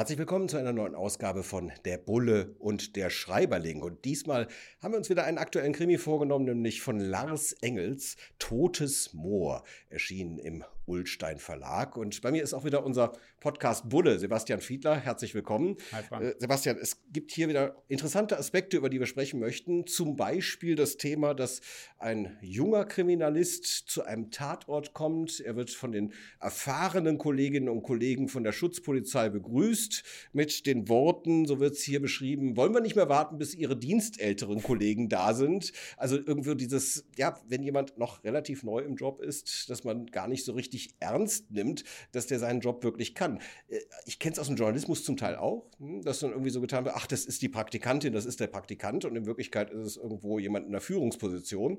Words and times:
Herzlich 0.00 0.18
willkommen 0.18 0.48
zu 0.48 0.56
einer 0.56 0.72
neuen 0.72 0.94
Ausgabe 0.94 1.42
von 1.42 1.72
Der 1.84 1.98
Bulle 1.98 2.54
und 2.58 2.96
der 2.96 3.10
Schreiberling. 3.10 3.82
Und 3.82 4.06
diesmal 4.06 4.48
haben 4.80 4.94
wir 4.94 4.96
uns 4.96 5.10
wieder 5.10 5.24
einen 5.24 5.36
aktuellen 5.36 5.74
Krimi 5.74 5.98
vorgenommen, 5.98 6.46
nämlich 6.46 6.80
von 6.80 6.98
Lars 6.98 7.52
Engels, 7.60 8.16
Totes 8.38 9.12
Moor, 9.12 9.62
erschienen 9.90 10.38
im 10.38 10.64
Ullstein 10.90 11.38
Verlag. 11.38 11.96
Und 11.96 12.20
bei 12.20 12.32
mir 12.32 12.42
ist 12.42 12.52
auch 12.52 12.64
wieder 12.64 12.84
unser 12.84 13.12
Podcast 13.38 13.88
Bulle, 13.88 14.18
Sebastian 14.18 14.60
Fiedler. 14.60 14.96
Herzlich 14.96 15.34
willkommen. 15.34 15.76
Hi, 15.92 16.02
Frank. 16.02 16.24
Äh, 16.24 16.34
Sebastian, 16.38 16.76
es 16.78 17.00
gibt 17.12 17.30
hier 17.30 17.48
wieder 17.48 17.82
interessante 17.86 18.36
Aspekte, 18.36 18.76
über 18.76 18.90
die 18.90 18.98
wir 18.98 19.06
sprechen 19.06 19.38
möchten. 19.38 19.86
Zum 19.86 20.16
Beispiel 20.16 20.74
das 20.74 20.96
Thema, 20.96 21.32
dass 21.32 21.60
ein 21.98 22.36
junger 22.42 22.84
Kriminalist 22.84 23.64
zu 23.64 24.02
einem 24.02 24.32
Tatort 24.32 24.92
kommt. 24.92 25.38
Er 25.40 25.54
wird 25.54 25.70
von 25.70 25.92
den 25.92 26.12
erfahrenen 26.40 27.18
Kolleginnen 27.18 27.68
und 27.68 27.82
Kollegen 27.82 28.28
von 28.28 28.42
der 28.42 28.52
Schutzpolizei 28.52 29.28
begrüßt 29.28 30.02
mit 30.32 30.66
den 30.66 30.88
Worten, 30.88 31.46
so 31.46 31.60
wird 31.60 31.74
es 31.74 31.82
hier 31.82 32.02
beschrieben, 32.02 32.56
wollen 32.56 32.74
wir 32.74 32.80
nicht 32.80 32.96
mehr 32.96 33.08
warten, 33.08 33.38
bis 33.38 33.54
Ihre 33.54 33.76
dienstälteren 33.76 34.60
Kollegen 34.60 35.08
da 35.08 35.34
sind. 35.34 35.72
Also 35.96 36.16
irgendwie 36.16 36.56
dieses, 36.56 37.04
ja, 37.16 37.40
wenn 37.46 37.62
jemand 37.62 37.96
noch 37.96 38.24
relativ 38.24 38.64
neu 38.64 38.80
im 38.80 38.96
Job 38.96 39.20
ist, 39.20 39.70
dass 39.70 39.84
man 39.84 40.06
gar 40.06 40.26
nicht 40.26 40.44
so 40.44 40.52
richtig 40.52 40.79
richtig 40.80 40.96
ernst 41.00 41.50
nimmt, 41.50 41.84
dass 42.12 42.26
der 42.26 42.38
seinen 42.38 42.60
Job 42.60 42.82
wirklich 42.82 43.14
kann. 43.14 43.40
Äh, 43.68 43.80
ich 44.06 44.18
kenne 44.18 44.32
es 44.32 44.38
aus 44.38 44.46
dem 44.46 44.56
Journalismus 44.56 45.04
zum 45.04 45.16
Teil 45.16 45.36
auch, 45.36 45.66
hm, 45.78 46.02
dass 46.02 46.20
dann 46.20 46.30
irgendwie 46.30 46.50
so 46.50 46.60
getan 46.60 46.84
wird, 46.84 46.94
ach, 46.96 47.06
das 47.06 47.24
ist 47.24 47.42
die 47.42 47.48
Praktikantin, 47.48 48.12
das 48.12 48.26
ist 48.26 48.40
der 48.40 48.46
Praktikant 48.46 49.04
und 49.04 49.16
in 49.16 49.26
Wirklichkeit 49.26 49.70
ist 49.70 49.86
es 49.86 49.96
irgendwo 49.96 50.38
jemand 50.38 50.66
in 50.66 50.72
der 50.72 50.80
Führungsposition. 50.80 51.78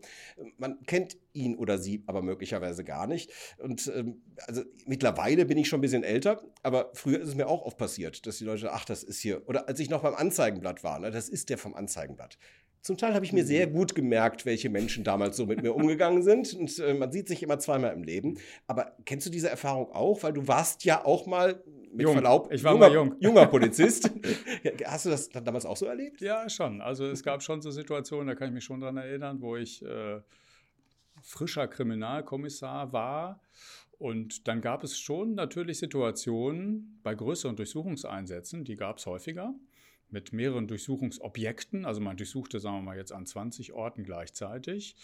Man 0.57 0.83
kennt 0.85 1.17
ihn 1.33 1.55
oder 1.55 1.77
sie 1.77 2.03
aber 2.07 2.21
möglicherweise 2.21 2.83
gar 2.83 3.07
nicht. 3.07 3.31
Und 3.57 3.91
ähm, 3.95 4.21
also 4.47 4.63
mittlerweile 4.85 5.45
bin 5.45 5.57
ich 5.57 5.67
schon 5.67 5.79
ein 5.79 5.81
bisschen 5.81 6.03
älter, 6.03 6.41
aber 6.63 6.91
früher 6.93 7.19
ist 7.19 7.29
es 7.29 7.35
mir 7.35 7.47
auch 7.47 7.63
oft 7.63 7.77
passiert, 7.77 8.25
dass 8.25 8.37
die 8.37 8.45
Leute, 8.45 8.71
ach, 8.71 8.85
das 8.85 9.03
ist 9.03 9.19
hier, 9.19 9.47
oder 9.47 9.67
als 9.67 9.79
ich 9.79 9.89
noch 9.89 10.01
beim 10.01 10.15
Anzeigenblatt 10.15 10.83
war, 10.83 10.99
ne, 10.99 11.11
das 11.11 11.29
ist 11.29 11.49
der 11.49 11.57
vom 11.57 11.73
Anzeigenblatt. 11.73 12.37
Zum 12.81 12.97
Teil 12.97 13.13
habe 13.13 13.23
ich 13.23 13.31
mir 13.31 13.45
sehr 13.45 13.67
mhm. 13.67 13.73
gut 13.73 13.95
gemerkt, 13.95 14.45
welche 14.45 14.69
Menschen 14.69 15.03
damals 15.03 15.37
so 15.37 15.45
mit 15.45 15.61
mir 15.61 15.75
umgegangen 15.75 16.23
sind. 16.23 16.53
Und 16.59 16.79
äh, 16.79 16.93
man 16.93 17.11
sieht 17.11 17.27
sich 17.27 17.43
immer 17.43 17.59
zweimal 17.59 17.93
im 17.93 18.03
Leben. 18.03 18.39
Aber 18.67 18.95
kennst 19.05 19.27
du 19.27 19.29
diese 19.29 19.49
Erfahrung 19.49 19.91
auch? 19.91 20.23
Weil 20.23 20.33
du 20.33 20.47
warst 20.47 20.83
ja 20.83 21.05
auch 21.05 21.27
mal 21.27 21.63
mit 21.91 22.01
jung. 22.01 22.13
Verlaub, 22.13 22.51
ich 22.51 22.63
war 22.63 22.73
junger, 22.73 22.87
mal 22.87 22.93
jung. 22.93 23.15
junger 23.19 23.45
Polizist. 23.47 24.09
Hast 24.85 25.05
du 25.05 25.09
das 25.09 25.29
damals 25.29 25.65
auch 25.65 25.77
so 25.77 25.85
erlebt? 25.85 26.21
Ja, 26.21 26.49
schon. 26.49 26.81
Also 26.81 27.05
es 27.05 27.21
gab 27.23 27.43
schon 27.43 27.61
so 27.61 27.69
Situationen, 27.69 28.27
da 28.27 28.35
kann 28.35 28.47
ich 28.47 28.53
mich 28.53 28.63
schon 28.63 28.81
dran 28.81 28.97
erinnern, 28.97 29.41
wo 29.41 29.55
ich 29.57 29.83
äh, 29.85 30.21
frischer 31.21 31.67
Kriminalkommissar 31.67 32.91
war. 32.93 33.41
Und 33.99 34.47
dann 34.47 34.61
gab 34.61 34.83
es 34.83 34.97
schon 34.97 35.35
natürlich 35.35 35.77
Situationen 35.77 36.99
bei 37.03 37.13
größeren 37.13 37.55
Durchsuchungseinsätzen, 37.55 38.63
die 38.63 38.75
gab 38.75 38.97
es 38.97 39.05
häufiger 39.05 39.53
mit 40.11 40.33
mehreren 40.33 40.67
Durchsuchungsobjekten. 40.67 41.85
Also 41.85 42.01
man 42.01 42.17
durchsuchte, 42.17 42.59
sagen 42.59 42.77
wir 42.77 42.81
mal, 42.81 42.97
jetzt 42.97 43.11
an 43.11 43.25
20 43.25 43.73
Orten 43.73 44.03
gleichzeitig. 44.03 44.95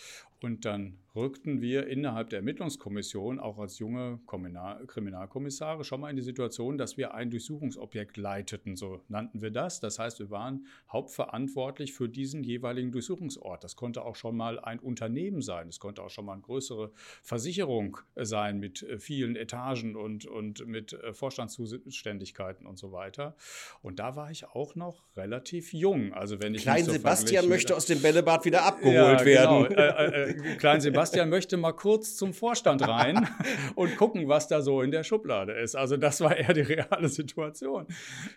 Und 0.42 0.66
dann 0.66 0.98
rückten 1.18 1.62
wir 1.62 1.88
innerhalb 1.88 2.30
der 2.30 2.40
Ermittlungskommission 2.40 3.40
auch 3.40 3.58
als 3.58 3.80
junge 3.80 4.20
Kriminalkommissare 4.28 5.84
schon 5.84 6.00
mal 6.00 6.10
in 6.10 6.16
die 6.16 6.22
Situation, 6.22 6.78
dass 6.78 6.96
wir 6.96 7.14
ein 7.14 7.32
Durchsuchungsobjekt 7.32 8.18
leiteten, 8.18 8.76
so 8.76 9.02
nannten 9.10 9.42
wir 9.42 9.52
das. 9.52 9.80
Das 9.80 10.00
heißt, 10.00 10.20
wir 10.20 10.30
waren 10.30 10.68
hauptverantwortlich 10.92 11.94
für 11.94 12.08
diesen 12.08 12.44
jeweiligen 12.44 12.92
Durchsuchungsort. 12.92 13.64
Das 13.64 13.76
konnte 13.76 14.06
auch 14.06 14.16
schon 14.16 14.38
mal 14.38 14.60
ein 14.60 14.80
Unternehmen 14.80 15.42
sein, 15.42 15.68
es 15.68 15.80
konnte 15.80 16.04
auch 16.04 16.10
schon 16.10 16.26
mal 16.26 16.34
eine 16.34 16.44
größere 16.44 16.92
Versicherung 17.24 17.98
sein 18.16 18.60
mit 18.60 18.84
äh, 18.84 19.00
vielen 19.00 19.36
Etagen 19.36 19.96
und, 19.96 20.26
und 20.26 20.66
mit 20.68 20.94
äh, 20.94 21.14
Vorstandszuständigkeiten 21.14 22.68
und 22.68 22.78
so 22.78 22.92
weiter. 22.92 23.36
Und 23.82 24.00
da 24.00 24.16
war 24.16 24.30
ich 24.30 24.48
auch 24.48 24.76
noch 24.76 25.04
relativ 25.16 25.74
jung. 25.74 26.14
Also 26.14 26.40
wenn 26.40 26.54
ich 26.54 26.62
Klein 26.62 26.86
so 26.86 26.92
Sebastian 26.92 27.50
möchte 27.50 27.76
aus 27.76 27.88
dem 27.88 28.02
Bällebad 28.02 28.46
wieder 28.46 28.64
abgeholt 28.64 29.22
ja, 29.22 29.26
werden. 29.26 29.70
Genau. 29.70 29.82
Äh, 29.82 30.30
äh, 30.30 30.56
Klein 30.58 30.80
Sebastian 30.80 31.07
möchte 31.26 31.58
mal 31.58 31.74
kurz 31.74 32.16
zum 32.16 32.34
Vorstand 32.34 32.88
rein 32.88 33.28
und 33.76 33.96
gucken, 33.98 34.28
was 34.28 34.48
da 34.48 34.62
so 34.62 34.82
in 34.82 34.92
der 34.92 35.04
Schublade 35.04 35.54
ist. 35.54 35.76
Also 35.76 35.98
das 35.98 36.22
war 36.22 36.36
eher 36.36 36.54
die 36.54 36.62
reale 36.62 37.10
Situation. 37.10 37.88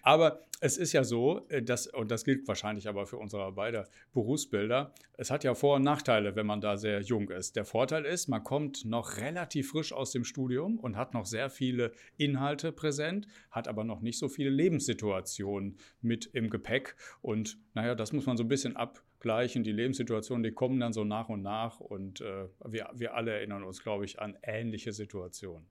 Aber 0.02 0.44
es 0.60 0.76
ist 0.76 0.92
ja 0.92 1.04
so, 1.04 1.46
äh, 1.48 1.62
dass, 1.62 1.86
und 1.86 2.10
das 2.10 2.24
gilt 2.24 2.46
wahrscheinlich 2.46 2.88
aber 2.88 3.06
für 3.06 3.16
unsere 3.16 3.52
beide 3.52 3.88
Berufsbilder, 4.12 4.92
es 5.16 5.30
hat 5.30 5.44
ja 5.44 5.54
Vor- 5.54 5.76
und 5.76 5.82
Nachteile, 5.82 6.36
wenn 6.36 6.46
man 6.46 6.60
da 6.60 6.76
sehr 6.76 7.00
jung 7.00 7.30
ist. 7.30 7.56
Der 7.56 7.64
Vorteil 7.64 8.04
ist, 8.04 8.28
man 8.28 8.44
kommt 8.44 8.84
noch 8.84 9.18
relativ 9.18 9.70
frisch 9.70 9.92
aus 9.92 10.12
dem 10.12 10.24
Studium 10.24 10.78
und 10.78 10.96
hat 10.96 11.14
noch 11.14 11.26
sehr 11.26 11.50
viele 11.50 11.92
Inhalte 12.16 12.72
präsent, 12.72 13.26
hat 13.50 13.68
aber 13.68 13.84
noch 13.84 14.00
nicht 14.00 14.18
so 14.18 14.28
viele 14.28 14.50
Lebenssituationen 14.50 15.76
mit 16.00 16.26
im 16.32 16.50
Gepäck. 16.50 16.96
Und 17.22 17.58
naja, 17.74 17.94
das 17.94 18.12
muss 18.12 18.26
man 18.26 18.36
so 18.36 18.44
ein 18.44 18.48
bisschen 18.48 18.76
ab 18.76 19.02
gleichen. 19.20 19.64
Die 19.64 19.72
Lebenssituationen, 19.72 20.42
die 20.42 20.52
kommen 20.52 20.80
dann 20.80 20.92
so 20.92 21.04
nach 21.04 21.28
und 21.28 21.42
nach 21.42 21.80
und 21.80 22.20
äh, 22.20 22.48
wir, 22.64 22.90
wir 22.94 23.14
alle 23.14 23.32
erinnern 23.32 23.62
uns, 23.64 23.82
glaube 23.82 24.04
ich, 24.04 24.20
an 24.20 24.36
ähnliche 24.42 24.92
Situationen. 24.92 25.66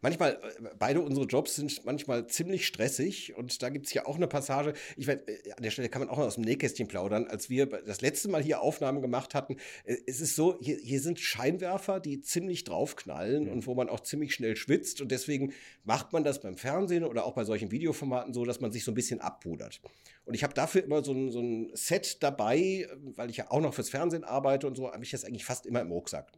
Manchmal, 0.00 0.32
äh, 0.32 0.68
beide 0.78 1.00
unsere 1.00 1.26
Jobs 1.26 1.56
sind 1.56 1.84
manchmal 1.84 2.26
ziemlich 2.26 2.66
stressig 2.66 3.34
und 3.36 3.62
da 3.62 3.68
gibt 3.68 3.86
es 3.86 3.94
ja 3.94 4.06
auch 4.06 4.16
eine 4.16 4.26
Passage, 4.26 4.74
ich 4.96 5.06
weiß, 5.06 5.20
äh, 5.26 5.52
an 5.56 5.62
der 5.62 5.70
Stelle 5.70 5.88
kann 5.88 6.00
man 6.00 6.08
auch 6.08 6.18
noch 6.18 6.26
aus 6.26 6.36
dem 6.36 6.44
Nähkästchen 6.44 6.88
plaudern, 6.88 7.26
als 7.26 7.50
wir 7.50 7.66
das 7.66 8.00
letzte 8.00 8.28
Mal 8.28 8.42
hier 8.42 8.60
Aufnahmen 8.60 9.02
gemacht 9.02 9.34
hatten, 9.34 9.56
äh, 9.84 9.96
es 10.06 10.20
ist 10.20 10.36
so, 10.36 10.58
hier, 10.60 10.76
hier 10.76 11.00
sind 11.00 11.20
Scheinwerfer, 11.20 12.00
die 12.00 12.20
ziemlich 12.20 12.64
draufknallen 12.64 13.44
mhm. 13.44 13.52
und 13.52 13.66
wo 13.66 13.74
man 13.74 13.88
auch 13.88 14.00
ziemlich 14.00 14.34
schnell 14.34 14.56
schwitzt 14.56 15.00
und 15.00 15.10
deswegen 15.10 15.52
macht 15.84 16.12
man 16.12 16.24
das 16.24 16.40
beim 16.40 16.56
Fernsehen 16.56 17.04
oder 17.04 17.24
auch 17.24 17.34
bei 17.34 17.44
solchen 17.44 17.70
Videoformaten 17.70 18.34
so, 18.34 18.44
dass 18.44 18.60
man 18.60 18.72
sich 18.72 18.84
so 18.84 18.92
ein 18.92 18.96
bisschen 18.96 19.20
abpudert. 19.20 19.80
Und 20.24 20.34
ich 20.34 20.44
habe 20.44 20.54
dafür 20.54 20.84
immer 20.84 21.02
so 21.02 21.12
ein, 21.12 21.30
so 21.30 21.40
ein 21.40 21.70
Set 21.74 22.22
dabei, 22.22 22.88
weil 23.16 23.30
ich 23.30 23.38
ja 23.38 23.50
auch 23.50 23.60
noch 23.60 23.74
fürs 23.74 23.90
Fernsehen 23.90 24.24
arbeite 24.24 24.66
und 24.66 24.76
so, 24.76 24.90
habe 24.90 25.02
ich 25.02 25.10
das 25.10 25.24
eigentlich 25.24 25.44
fast 25.44 25.66
immer 25.66 25.80
im 25.80 25.90
Rucksack. 25.90 26.30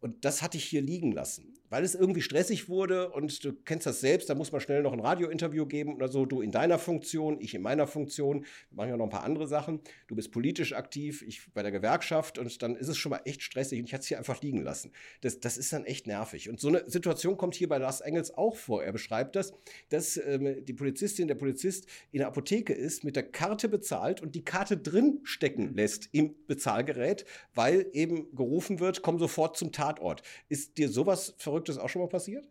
Und 0.00 0.24
das 0.24 0.42
hatte 0.42 0.58
ich 0.58 0.64
hier 0.64 0.82
liegen 0.82 1.12
lassen 1.12 1.56
weil 1.70 1.84
es 1.84 1.94
irgendwie 1.94 2.22
stressig 2.22 2.68
wurde 2.68 3.10
und 3.10 3.44
du 3.44 3.52
kennst 3.52 3.86
das 3.86 4.00
selbst, 4.00 4.30
da 4.30 4.34
muss 4.34 4.52
man 4.52 4.60
schnell 4.60 4.82
noch 4.82 4.92
ein 4.92 5.00
Radiointerview 5.00 5.66
geben 5.66 5.94
oder 5.94 6.08
so, 6.08 6.26
du 6.26 6.40
in 6.40 6.50
deiner 6.50 6.78
Funktion, 6.78 7.40
ich 7.40 7.54
in 7.54 7.62
meiner 7.62 7.86
Funktion, 7.86 8.44
wir 8.70 8.76
machen 8.76 8.90
ja 8.90 8.96
noch 8.96 9.06
ein 9.06 9.10
paar 9.10 9.24
andere 9.24 9.46
Sachen, 9.46 9.80
du 10.06 10.14
bist 10.14 10.30
politisch 10.30 10.72
aktiv, 10.72 11.22
ich 11.22 11.52
bei 11.52 11.62
der 11.62 11.72
Gewerkschaft 11.72 12.38
und 12.38 12.62
dann 12.62 12.76
ist 12.76 12.88
es 12.88 12.96
schon 12.96 13.10
mal 13.10 13.20
echt 13.24 13.42
stressig 13.42 13.80
und 13.80 13.86
ich 13.86 13.94
hatte 13.94 14.02
es 14.02 14.08
hier 14.08 14.18
einfach 14.18 14.40
liegen 14.42 14.62
lassen. 14.62 14.92
Das, 15.20 15.40
das 15.40 15.56
ist 15.56 15.72
dann 15.72 15.84
echt 15.84 16.06
nervig. 16.06 16.48
Und 16.48 16.60
so 16.60 16.68
eine 16.68 16.88
Situation 16.88 17.36
kommt 17.36 17.54
hier 17.54 17.68
bei 17.68 17.78
Lars 17.78 18.00
Engels 18.00 18.32
auch 18.36 18.56
vor. 18.56 18.84
Er 18.84 18.92
beschreibt 18.92 19.36
das, 19.36 19.52
dass 19.88 20.16
ähm, 20.16 20.64
die 20.64 20.72
Polizistin, 20.72 21.28
der 21.28 21.34
Polizist 21.34 21.86
in 22.12 22.18
der 22.18 22.28
Apotheke 22.28 22.72
ist, 22.72 23.04
mit 23.04 23.16
der 23.16 23.24
Karte 23.24 23.68
bezahlt 23.68 24.22
und 24.22 24.34
die 24.34 24.44
Karte 24.44 24.76
drin 24.76 25.20
stecken 25.24 25.74
lässt 25.74 26.08
im 26.12 26.34
Bezahlgerät, 26.46 27.24
weil 27.54 27.86
eben 27.92 28.34
gerufen 28.34 28.80
wird, 28.80 29.02
komm 29.02 29.18
sofort 29.18 29.56
zum 29.56 29.72
Tatort. 29.86 30.22
Ist 30.48 30.78
dir 30.78 30.88
sowas 30.88 31.34
verrückt? 31.38 31.56
Verrücktes 31.56 31.78
auch 31.78 31.88
schon 31.88 32.02
mal 32.02 32.08
passiert? 32.08 32.46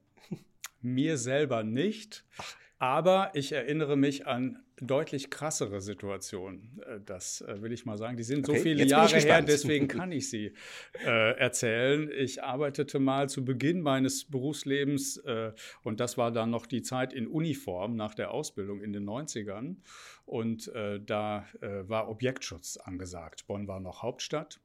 Mir 0.81 1.17
selber 1.17 1.63
nicht. 1.63 2.25
Aber 2.79 3.31
ich 3.35 3.51
erinnere 3.51 3.95
mich 3.95 4.25
an 4.27 4.59
deutlich 4.81 5.29
krassere 5.29 5.79
Situationen. 5.79 6.81
Äh, 6.85 6.99
das 7.05 7.41
äh, 7.41 7.61
will 7.61 7.71
ich 7.71 7.85
mal 7.85 7.97
sagen. 7.97 8.17
Die 8.17 8.23
sind 8.23 8.49
okay, 8.49 8.57
so 8.57 8.63
viele 8.63 8.85
Jahre 8.85 9.17
her, 9.17 9.41
deswegen 9.41 9.87
kann 9.97 10.11
ich 10.11 10.29
sie 10.29 10.53
äh, 11.05 11.37
erzählen. 11.37 12.09
Ich 12.17 12.43
arbeitete 12.43 12.99
mal 12.99 13.29
zu 13.29 13.45
Beginn 13.45 13.81
meines 13.81 14.25
Berufslebens 14.25 15.17
äh, 15.17 15.53
und 15.83 15.99
das 15.99 16.17
war 16.17 16.31
dann 16.31 16.49
noch 16.49 16.65
die 16.65 16.81
Zeit 16.81 17.13
in 17.13 17.27
Uniform 17.27 17.95
nach 17.95 18.15
der 18.15 18.31
Ausbildung 18.31 18.81
in 18.81 18.91
den 18.91 19.07
90ern. 19.07 19.77
Und 20.25 20.67
äh, 20.69 20.99
da 20.99 21.45
äh, 21.61 21.87
war 21.87 22.09
Objektschutz 22.09 22.77
angesagt. 22.77 23.47
Bonn 23.47 23.67
war 23.67 23.79
noch 23.79 24.01
Hauptstadt. 24.01 24.59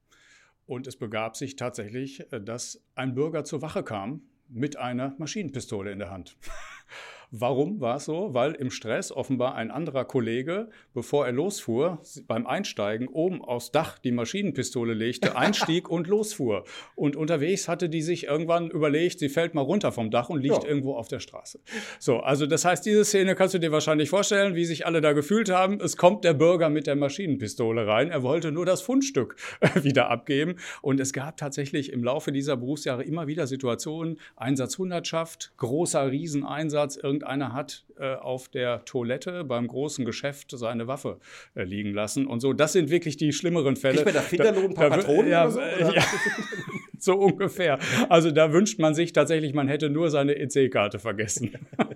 Und 0.71 0.87
es 0.87 0.95
begab 0.95 1.37
sich 1.37 1.57
tatsächlich, 1.57 2.25
dass 2.31 2.81
ein 2.95 3.17
Bürger 3.17 3.43
zur 3.43 3.61
Wache 3.61 3.83
kam 3.83 4.23
mit 4.47 4.77
einer 4.77 5.17
Maschinenpistole 5.19 5.91
in 5.91 5.99
der 5.99 6.13
Hand. 6.13 6.37
Warum 7.32 7.81
war 7.81 7.97
es 7.97 8.06
so? 8.06 8.35
Weil 8.35 8.55
im 8.55 8.71
Stress 8.71 9.12
offenbar 9.12 9.55
ein 9.55 9.71
anderer 9.71 10.05
Kollege, 10.05 10.69
bevor 10.94 11.27
er 11.27 11.32
losfuhr, 11.32 12.00
beim 12.27 12.44
Einsteigen 12.44 13.06
oben 13.06 13.41
aufs 13.41 13.71
Dach 13.71 13.99
die 13.99 14.11
Maschinenpistole 14.11 14.94
legte, 14.94 15.37
einstieg 15.37 15.88
und 15.88 16.09
losfuhr. 16.09 16.65
Und 16.97 17.15
unterwegs 17.15 17.69
hatte 17.69 17.88
die 17.88 18.03
sich 18.03 18.25
irgendwann 18.25 18.69
überlegt, 18.69 19.21
sie 19.21 19.29
fällt 19.29 19.55
mal 19.55 19.61
runter 19.61 19.93
vom 19.93 20.11
Dach 20.11 20.29
und 20.29 20.43
liegt 20.43 20.65
ja. 20.65 20.69
irgendwo 20.69 20.97
auf 20.97 21.06
der 21.06 21.21
Straße. 21.21 21.61
So, 22.00 22.19
also 22.19 22.47
das 22.47 22.65
heißt, 22.65 22.85
diese 22.85 23.05
Szene 23.05 23.37
kannst 23.37 23.55
du 23.55 23.61
dir 23.61 23.71
wahrscheinlich 23.71 24.11
vorstellen, 24.11 24.56
wie 24.56 24.65
sich 24.65 24.85
alle 24.85 25.00
da 25.00 25.12
gefühlt 25.12 25.50
haben. 25.50 25.81
Es 25.81 25.97
kommt 25.97 26.25
der 26.25 26.35
Bürger 26.35 26.69
mit 26.69 26.88
der 26.88 26.97
Maschinenpistole 26.97 27.87
rein. 27.87 28.11
Er 28.11 28.25
wollte 28.25 28.50
nur 28.50 28.67
das 28.67 28.83
Fundstück 28.83 29.37
wieder 29.81 30.11
abgeben. 30.11 30.56
Und 30.83 30.99
es 30.99 31.12
gab 31.12 31.37
tatsächlich 31.37 31.93
im 31.93 32.03
Laufe 32.03 32.33
dieser 32.33 32.56
Berufsjahre 32.56 33.05
immer 33.05 33.29
wieder 33.29 33.47
Situationen, 33.47 34.19
Einsatzhundertschaft, 34.35 35.53
großer 35.59 36.11
Rieseneinsatz, 36.11 36.97
irgendeiner 37.21 37.53
hat 37.53 37.85
äh, 37.99 38.15
auf 38.15 38.49
der 38.49 38.85
Toilette 38.85 39.45
beim 39.45 39.67
großen 39.67 40.05
Geschäft 40.05 40.51
seine 40.53 40.87
Waffe 40.87 41.19
äh, 41.55 41.65
liegen 41.65 41.93
lassen 41.93 42.27
und 42.27 42.41
so. 42.41 42.53
Das 42.53 42.73
sind 42.73 42.91
wirklich 42.91 43.17
die 43.17 43.33
schlimmeren 43.33 43.77
Fälle. 43.77 44.03
Kriegt 44.03 44.07
man 44.07 44.15
da 44.15 44.21
Finderlohn, 44.21 44.67
ein 44.67 44.75
paar 44.75 44.91
Patronen 44.91 45.31
ja, 45.31 45.45
oder 45.45 45.53
so? 45.53 45.61
Oder? 45.61 45.95
Ja, 45.97 46.05
so 46.99 47.15
ungefähr. 47.15 47.79
Also 48.09 48.31
da 48.31 48.53
wünscht 48.53 48.79
man 48.79 48.95
sich 48.95 49.13
tatsächlich, 49.13 49.55
man 49.55 49.69
hätte 49.69 49.91
nur 49.91 50.11
seine 50.11 50.37
EC-Karte 50.37 50.99
vergessen. 50.99 51.53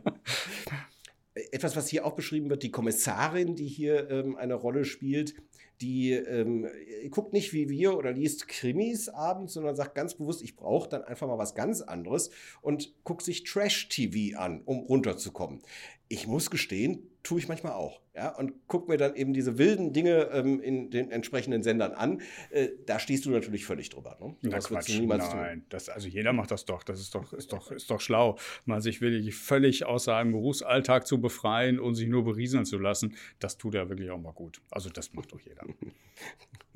Etwas, 1.50 1.76
was 1.76 1.88
hier 1.88 2.04
auch 2.04 2.14
beschrieben 2.14 2.50
wird, 2.50 2.62
die 2.62 2.70
Kommissarin, 2.70 3.54
die 3.56 3.66
hier 3.66 4.10
ähm, 4.10 4.36
eine 4.36 4.54
Rolle 4.54 4.84
spielt, 4.84 5.34
die 5.80 6.12
ähm, 6.12 6.66
guckt 7.10 7.32
nicht 7.32 7.52
wie 7.52 7.68
wir 7.68 7.96
oder 7.96 8.12
liest 8.12 8.48
Krimis 8.48 9.08
abends, 9.08 9.54
sondern 9.54 9.76
sagt 9.76 9.94
ganz 9.94 10.14
bewusst, 10.14 10.42
ich 10.42 10.56
brauche 10.56 10.88
dann 10.88 11.04
einfach 11.04 11.26
mal 11.26 11.38
was 11.38 11.54
ganz 11.54 11.80
anderes 11.80 12.30
und 12.62 12.94
guckt 13.04 13.22
sich 13.22 13.44
Trash-TV 13.44 14.38
an, 14.38 14.62
um 14.64 14.80
runterzukommen. 14.80 15.60
Ich 16.08 16.26
muss 16.26 16.50
gestehen, 16.50 17.10
tue 17.24 17.40
ich 17.40 17.48
manchmal 17.48 17.72
auch. 17.72 18.00
Ja, 18.14 18.28
und 18.28 18.52
guck 18.68 18.88
mir 18.88 18.96
dann 18.96 19.16
eben 19.16 19.32
diese 19.32 19.58
wilden 19.58 19.92
Dinge 19.92 20.28
ähm, 20.32 20.60
in 20.60 20.90
den 20.90 21.10
entsprechenden 21.10 21.64
Sendern 21.64 21.92
an. 21.92 22.20
Äh, 22.50 22.68
da 22.86 23.00
stehst 23.00 23.24
du 23.24 23.30
natürlich 23.30 23.64
völlig 23.64 23.88
drüber. 23.88 24.16
Ne? 24.20 24.36
Das 24.50 24.68
Quatsch, 24.68 24.90
niemals 24.90 25.34
nein, 25.34 25.64
das, 25.68 25.88
also 25.88 26.06
jeder 26.06 26.32
macht 26.32 26.52
das 26.52 26.64
doch. 26.64 26.84
Das 26.84 27.00
ist 27.00 27.14
doch, 27.14 27.32
ist 27.32 27.52
doch, 27.52 27.72
ist 27.72 27.90
doch 27.90 28.00
schlau, 28.00 28.38
mal 28.66 28.80
sich 28.80 29.00
wirklich 29.00 29.34
völlig 29.34 29.84
aus 29.84 30.04
seinem 30.04 30.30
Berufsalltag 30.30 31.08
zu 31.08 31.20
befreien 31.20 31.80
und 31.80 31.96
sich 31.96 32.06
nur 32.06 32.24
berieseln 32.24 32.66
zu 32.66 32.78
lassen. 32.78 33.16
Das 33.40 33.56
tut 33.56 33.74
ja 33.74 33.88
wirklich 33.88 34.10
auch 34.10 34.20
mal 34.20 34.32
gut. 34.32 34.60
Also 34.70 34.90
das 34.90 35.12
macht 35.14 35.32
doch 35.32 35.40
jeder. 35.40 35.64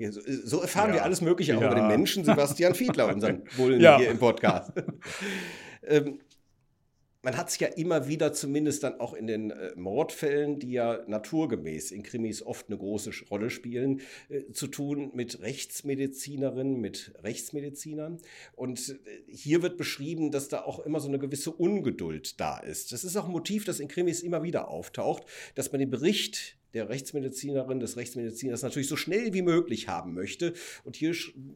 Ja, 0.01 0.13
so, 0.13 0.21
so, 0.25 0.61
erfahren 0.61 0.91
ja. 0.91 0.97
wir 0.97 1.05
alles 1.05 1.21
Mögliche 1.21 1.57
auch 1.57 1.61
über 1.61 1.75
den 1.75 1.89
Menschen 1.89 2.25
Sebastian 2.25 2.77
Fiedler, 2.77 3.13
unseren 3.13 3.43
Bullen 3.57 3.81
hier 3.81 4.11
im 4.11 4.19
Podcast. 4.19 4.71
ähm, 5.83 6.21
man 7.29 7.37
hat 7.37 7.51
es 7.51 7.59
ja 7.59 7.69
immer 7.69 8.09
wieder, 8.09 8.33
zumindest 8.33 8.85
dann 8.85 9.01
auch 9.01 9.13
in 9.13 9.27
den 9.27 9.51
äh, 9.51 9.73
Mordfällen, 9.77 10.59
die 10.59 10.71
ja 10.71 11.03
naturgemäß 11.07 11.91
in 11.91 12.03
Krimis 12.03 12.43
oft 12.43 12.69
eine 12.69 12.79
große 12.79 13.11
Rolle 13.31 13.51
spielen, 13.51 14.01
äh, 14.31 14.51
zu 14.53 14.67
tun 14.67 15.11
mit 15.13 15.43
Rechtsmedizinerinnen, 15.43 16.81
mit 16.81 17.13
Rechtsmedizinern. 17.23 18.17
Und 18.57 18.99
äh, 19.05 19.31
hier 19.31 19.61
wird 19.61 19.77
beschrieben, 19.77 20.31
dass 20.31 20.49
da 20.49 20.63
auch 20.63 20.79
immer 20.87 21.01
so 21.01 21.09
eine 21.09 21.19
gewisse 21.19 21.51
Ungeduld 21.51 22.41
da 22.41 22.57
ist. 22.61 22.93
Das 22.93 23.05
ist 23.05 23.15
auch 23.19 23.27
ein 23.27 23.33
Motiv, 23.33 23.67
das 23.67 23.79
in 23.79 23.89
Krimis 23.89 24.23
immer 24.23 24.43
wieder 24.43 24.69
auftaucht, 24.69 25.25
dass 25.55 25.71
man 25.71 25.81
den 25.81 25.91
Bericht 25.91 26.57
der 26.75 26.89
Rechtsmedizinerin, 26.89 27.81
des 27.81 27.97
Rechtsmediziners 27.97 28.63
natürlich 28.63 28.89
so 28.89 28.97
schnell 28.97 29.33
wie 29.33 29.43
möglich 29.43 29.89
haben 29.89 30.15
möchte. 30.15 30.53
Und 30.85 30.97
hier 30.97 31.15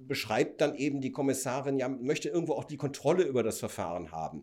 beschreibt 0.08 0.60
dann 0.60 0.74
eben 0.74 1.00
die 1.00 1.12
Kommissarin, 1.12 1.78
ja, 1.78 1.88
möchte 1.88 2.28
irgendwo 2.28 2.54
auch 2.54 2.64
die 2.64 2.78
Kontrolle 2.78 3.24
über 3.24 3.42
das 3.42 3.58
Verfahren 3.58 4.10
haben 4.10 4.42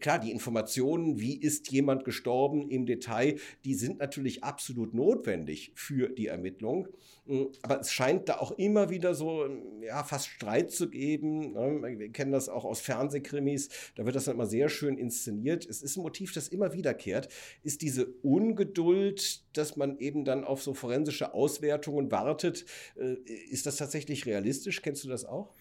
klar, 0.00 0.18
die 0.18 0.30
Informationen, 0.30 1.20
wie 1.20 1.36
ist 1.36 1.70
jemand 1.70 2.04
gestorben 2.04 2.68
im 2.68 2.86
Detail, 2.86 3.36
die 3.64 3.74
sind 3.74 3.98
natürlich 3.98 4.44
absolut 4.44 4.94
notwendig 4.94 5.72
für 5.74 6.08
die 6.08 6.26
Ermittlung. 6.26 6.88
Hm, 7.26 7.48
aber 7.62 7.80
es 7.80 7.92
scheint 7.92 8.28
da 8.28 8.38
auch 8.38 8.52
immer 8.52 8.90
wieder 8.90 9.14
so, 9.14 9.46
ja, 9.80 10.02
fast 10.02 10.26
Streit 10.26 10.70
zu 10.70 10.90
geben. 10.90 11.52
Ne? 11.52 11.98
Wir 11.98 12.10
kennen 12.10 12.32
das 12.32 12.48
auch 12.48 12.64
aus 12.64 12.80
Fernsehkrimis. 12.80 13.68
Da 13.94 14.04
wird 14.04 14.16
das 14.16 14.24
dann 14.24 14.34
immer 14.34 14.46
sehr 14.46 14.68
schön 14.68 14.98
inszeniert. 14.98 15.64
Es 15.66 15.82
ist 15.82 15.96
ein 15.96 16.02
Motiv, 16.02 16.32
das 16.32 16.48
immer 16.48 16.72
wiederkehrt. 16.72 17.28
Ist 17.62 17.82
diese 17.82 18.06
Ungeduld, 18.22 19.44
dass 19.56 19.76
man 19.76 19.98
eben 19.98 20.24
dann 20.24 20.44
auf 20.44 20.62
so 20.62 20.74
forensische 20.74 21.34
Auswertungen 21.34 22.10
wartet, 22.10 22.64
äh, 22.96 23.14
ist 23.50 23.66
das 23.66 23.76
tatsächlich 23.76 24.26
realistisch? 24.26 24.82
Kennst 24.82 25.04
du 25.04 25.08
das 25.08 25.24
auch? 25.24 25.54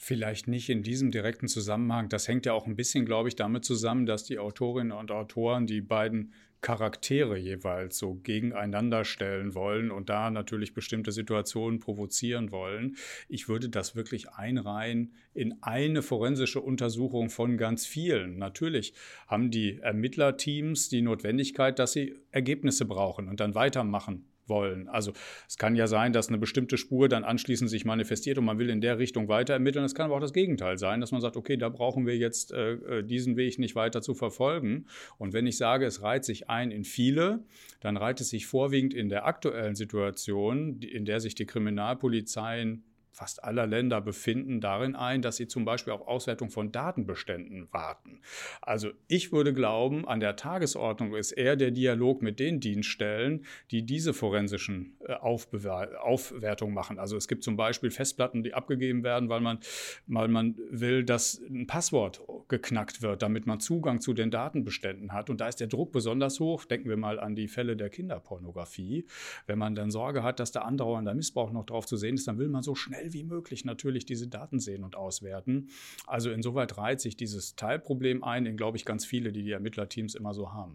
Vielleicht 0.00 0.46
nicht 0.46 0.70
in 0.70 0.84
diesem 0.84 1.10
direkten 1.10 1.48
Zusammenhang. 1.48 2.08
Das 2.08 2.28
hängt 2.28 2.46
ja 2.46 2.52
auch 2.52 2.66
ein 2.66 2.76
bisschen, 2.76 3.04
glaube 3.04 3.28
ich, 3.28 3.34
damit 3.34 3.64
zusammen, 3.64 4.06
dass 4.06 4.22
die 4.22 4.38
Autorinnen 4.38 4.96
und 4.96 5.10
Autoren 5.10 5.66
die 5.66 5.80
beiden 5.80 6.32
Charaktere 6.60 7.36
jeweils 7.36 7.98
so 7.98 8.14
gegeneinander 8.14 9.04
stellen 9.04 9.56
wollen 9.56 9.90
und 9.90 10.08
da 10.08 10.30
natürlich 10.30 10.72
bestimmte 10.72 11.10
Situationen 11.10 11.80
provozieren 11.80 12.52
wollen. 12.52 12.96
Ich 13.28 13.48
würde 13.48 13.68
das 13.68 13.96
wirklich 13.96 14.30
einreihen 14.30 15.14
in 15.34 15.62
eine 15.62 16.02
forensische 16.02 16.60
Untersuchung 16.60 17.28
von 17.28 17.56
ganz 17.58 17.84
vielen. 17.84 18.38
Natürlich 18.38 18.94
haben 19.26 19.50
die 19.50 19.78
Ermittlerteams 19.78 20.88
die 20.88 21.02
Notwendigkeit, 21.02 21.78
dass 21.78 21.92
sie 21.92 22.14
Ergebnisse 22.30 22.84
brauchen 22.84 23.28
und 23.28 23.40
dann 23.40 23.56
weitermachen 23.56 24.24
wollen. 24.48 24.88
Also 24.88 25.12
es 25.46 25.56
kann 25.58 25.76
ja 25.76 25.86
sein, 25.86 26.12
dass 26.12 26.28
eine 26.28 26.38
bestimmte 26.38 26.76
Spur 26.76 27.08
dann 27.08 27.24
anschließend 27.24 27.70
sich 27.70 27.84
manifestiert 27.84 28.38
und 28.38 28.44
man 28.44 28.58
will 28.58 28.70
in 28.70 28.80
der 28.80 28.98
Richtung 28.98 29.28
weiter 29.28 29.54
ermitteln. 29.54 29.84
Es 29.84 29.94
kann 29.94 30.06
aber 30.06 30.16
auch 30.16 30.20
das 30.20 30.32
Gegenteil 30.32 30.78
sein, 30.78 31.00
dass 31.00 31.12
man 31.12 31.20
sagt, 31.20 31.36
okay, 31.36 31.56
da 31.56 31.68
brauchen 31.68 32.06
wir 32.06 32.16
jetzt 32.16 32.52
äh, 32.52 32.72
äh, 32.72 33.02
diesen 33.02 33.36
Weg 33.36 33.58
nicht 33.58 33.74
weiter 33.74 34.02
zu 34.02 34.14
verfolgen. 34.14 34.86
Und 35.18 35.32
wenn 35.32 35.46
ich 35.46 35.56
sage, 35.56 35.86
es 35.86 36.02
reiht 36.02 36.24
sich 36.24 36.50
ein 36.50 36.70
in 36.70 36.84
viele, 36.84 37.44
dann 37.80 37.96
reiht 37.96 38.20
es 38.20 38.30
sich 38.30 38.46
vorwiegend 38.46 38.94
in 38.94 39.08
der 39.08 39.26
aktuellen 39.26 39.74
Situation, 39.74 40.80
in 40.80 41.04
der 41.04 41.20
sich 41.20 41.34
die 41.34 41.46
Kriminalpolizeien 41.46 42.84
fast 43.18 43.42
aller 43.42 43.66
Länder 43.66 44.00
befinden 44.00 44.60
darin 44.60 44.94
ein, 44.94 45.22
dass 45.22 45.36
sie 45.36 45.48
zum 45.48 45.64
Beispiel 45.64 45.92
auf 45.92 46.06
Auswertung 46.06 46.50
von 46.50 46.70
Datenbeständen 46.70 47.66
warten. 47.72 48.20
Also 48.62 48.90
ich 49.08 49.32
würde 49.32 49.52
glauben, 49.52 50.06
an 50.06 50.20
der 50.20 50.36
Tagesordnung 50.36 51.16
ist 51.16 51.32
eher 51.32 51.56
der 51.56 51.72
Dialog 51.72 52.22
mit 52.22 52.38
den 52.38 52.60
Dienststellen, 52.60 53.44
die 53.72 53.84
diese 53.84 54.14
forensischen 54.14 54.96
äh, 55.00 55.14
Aufwertungen 55.14 56.72
machen. 56.72 57.00
Also 57.00 57.16
es 57.16 57.26
gibt 57.26 57.42
zum 57.42 57.56
Beispiel 57.56 57.90
Festplatten, 57.90 58.44
die 58.44 58.54
abgegeben 58.54 59.02
werden, 59.02 59.28
weil 59.28 59.40
man, 59.40 59.58
weil 60.06 60.28
man 60.28 60.54
will, 60.70 61.02
dass 61.02 61.40
ein 61.40 61.66
Passwort 61.66 62.22
geknackt 62.46 63.02
wird, 63.02 63.22
damit 63.22 63.46
man 63.46 63.58
Zugang 63.58 64.00
zu 64.00 64.14
den 64.14 64.30
Datenbeständen 64.30 65.12
hat. 65.12 65.28
Und 65.28 65.40
da 65.40 65.48
ist 65.48 65.58
der 65.58 65.66
Druck 65.66 65.90
besonders 65.90 66.38
hoch. 66.38 66.64
Denken 66.66 66.88
wir 66.88 66.96
mal 66.96 67.18
an 67.18 67.34
die 67.34 67.48
Fälle 67.48 67.76
der 67.76 67.90
Kinderpornografie. 67.90 69.06
Wenn 69.46 69.58
man 69.58 69.74
dann 69.74 69.90
Sorge 69.90 70.22
hat, 70.22 70.38
dass 70.38 70.52
da 70.52 70.60
andauernder 70.60 71.14
Missbrauch 71.14 71.50
noch 71.50 71.66
drauf 71.66 71.86
zu 71.86 71.96
sehen 71.96 72.14
ist, 72.14 72.28
dann 72.28 72.38
will 72.38 72.48
man 72.48 72.62
so 72.62 72.76
schnell 73.08 73.12
wie 73.12 73.24
möglich 73.24 73.64
natürlich 73.64 74.06
diese 74.06 74.28
Daten 74.28 74.60
sehen 74.60 74.84
und 74.84 74.96
auswerten. 74.96 75.68
Also 76.06 76.30
insoweit 76.30 76.76
reiht 76.78 77.00
sich 77.00 77.16
dieses 77.16 77.56
Teilproblem 77.56 78.24
ein 78.24 78.46
in, 78.46 78.56
glaube 78.56 78.76
ich, 78.76 78.84
ganz 78.84 79.04
viele, 79.04 79.32
die 79.32 79.42
die 79.42 79.52
Ermittlerteams 79.52 80.14
immer 80.14 80.34
so 80.34 80.52
haben. 80.52 80.74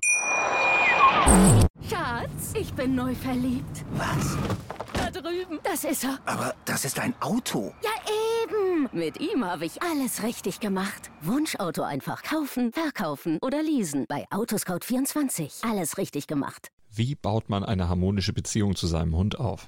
Schatz, 1.90 2.54
ich 2.60 2.74
bin 2.74 2.96
neu 2.96 3.14
verliebt. 3.16 3.86
Was? 3.94 4.38
Da 4.94 5.12
drüben. 5.12 5.60
Das 5.64 5.84
ist 5.84 6.04
er. 6.04 6.20
Aber 6.26 6.56
das 6.66 6.86
ist 6.86 7.00
ein 7.00 7.14
Auto. 7.20 7.74
Ja, 7.84 7.92
eben. 8.44 8.90
Mit 8.92 9.20
ihm 9.20 9.46
habe 9.46 9.66
ich 9.66 9.82
alles 9.82 10.24
richtig 10.24 10.60
gemacht. 10.60 11.12
Wunschauto 11.22 11.84
einfach 11.84 12.24
kaufen, 12.24 12.72
verkaufen 12.74 13.38
oder 13.42 13.62
leasen. 13.62 14.06
Bei 14.08 14.26
Autoscout24. 14.30 15.70
Alles 15.70 15.98
richtig 15.98 16.28
gemacht. 16.28 16.70
Wie 16.96 17.16
baut 17.16 17.50
man 17.50 17.64
eine 17.64 17.90
harmonische 17.90 18.34
Beziehung 18.34 18.76
zu 18.76 18.88
seinem 18.88 19.16
Hund 19.16 19.40
auf? 19.40 19.68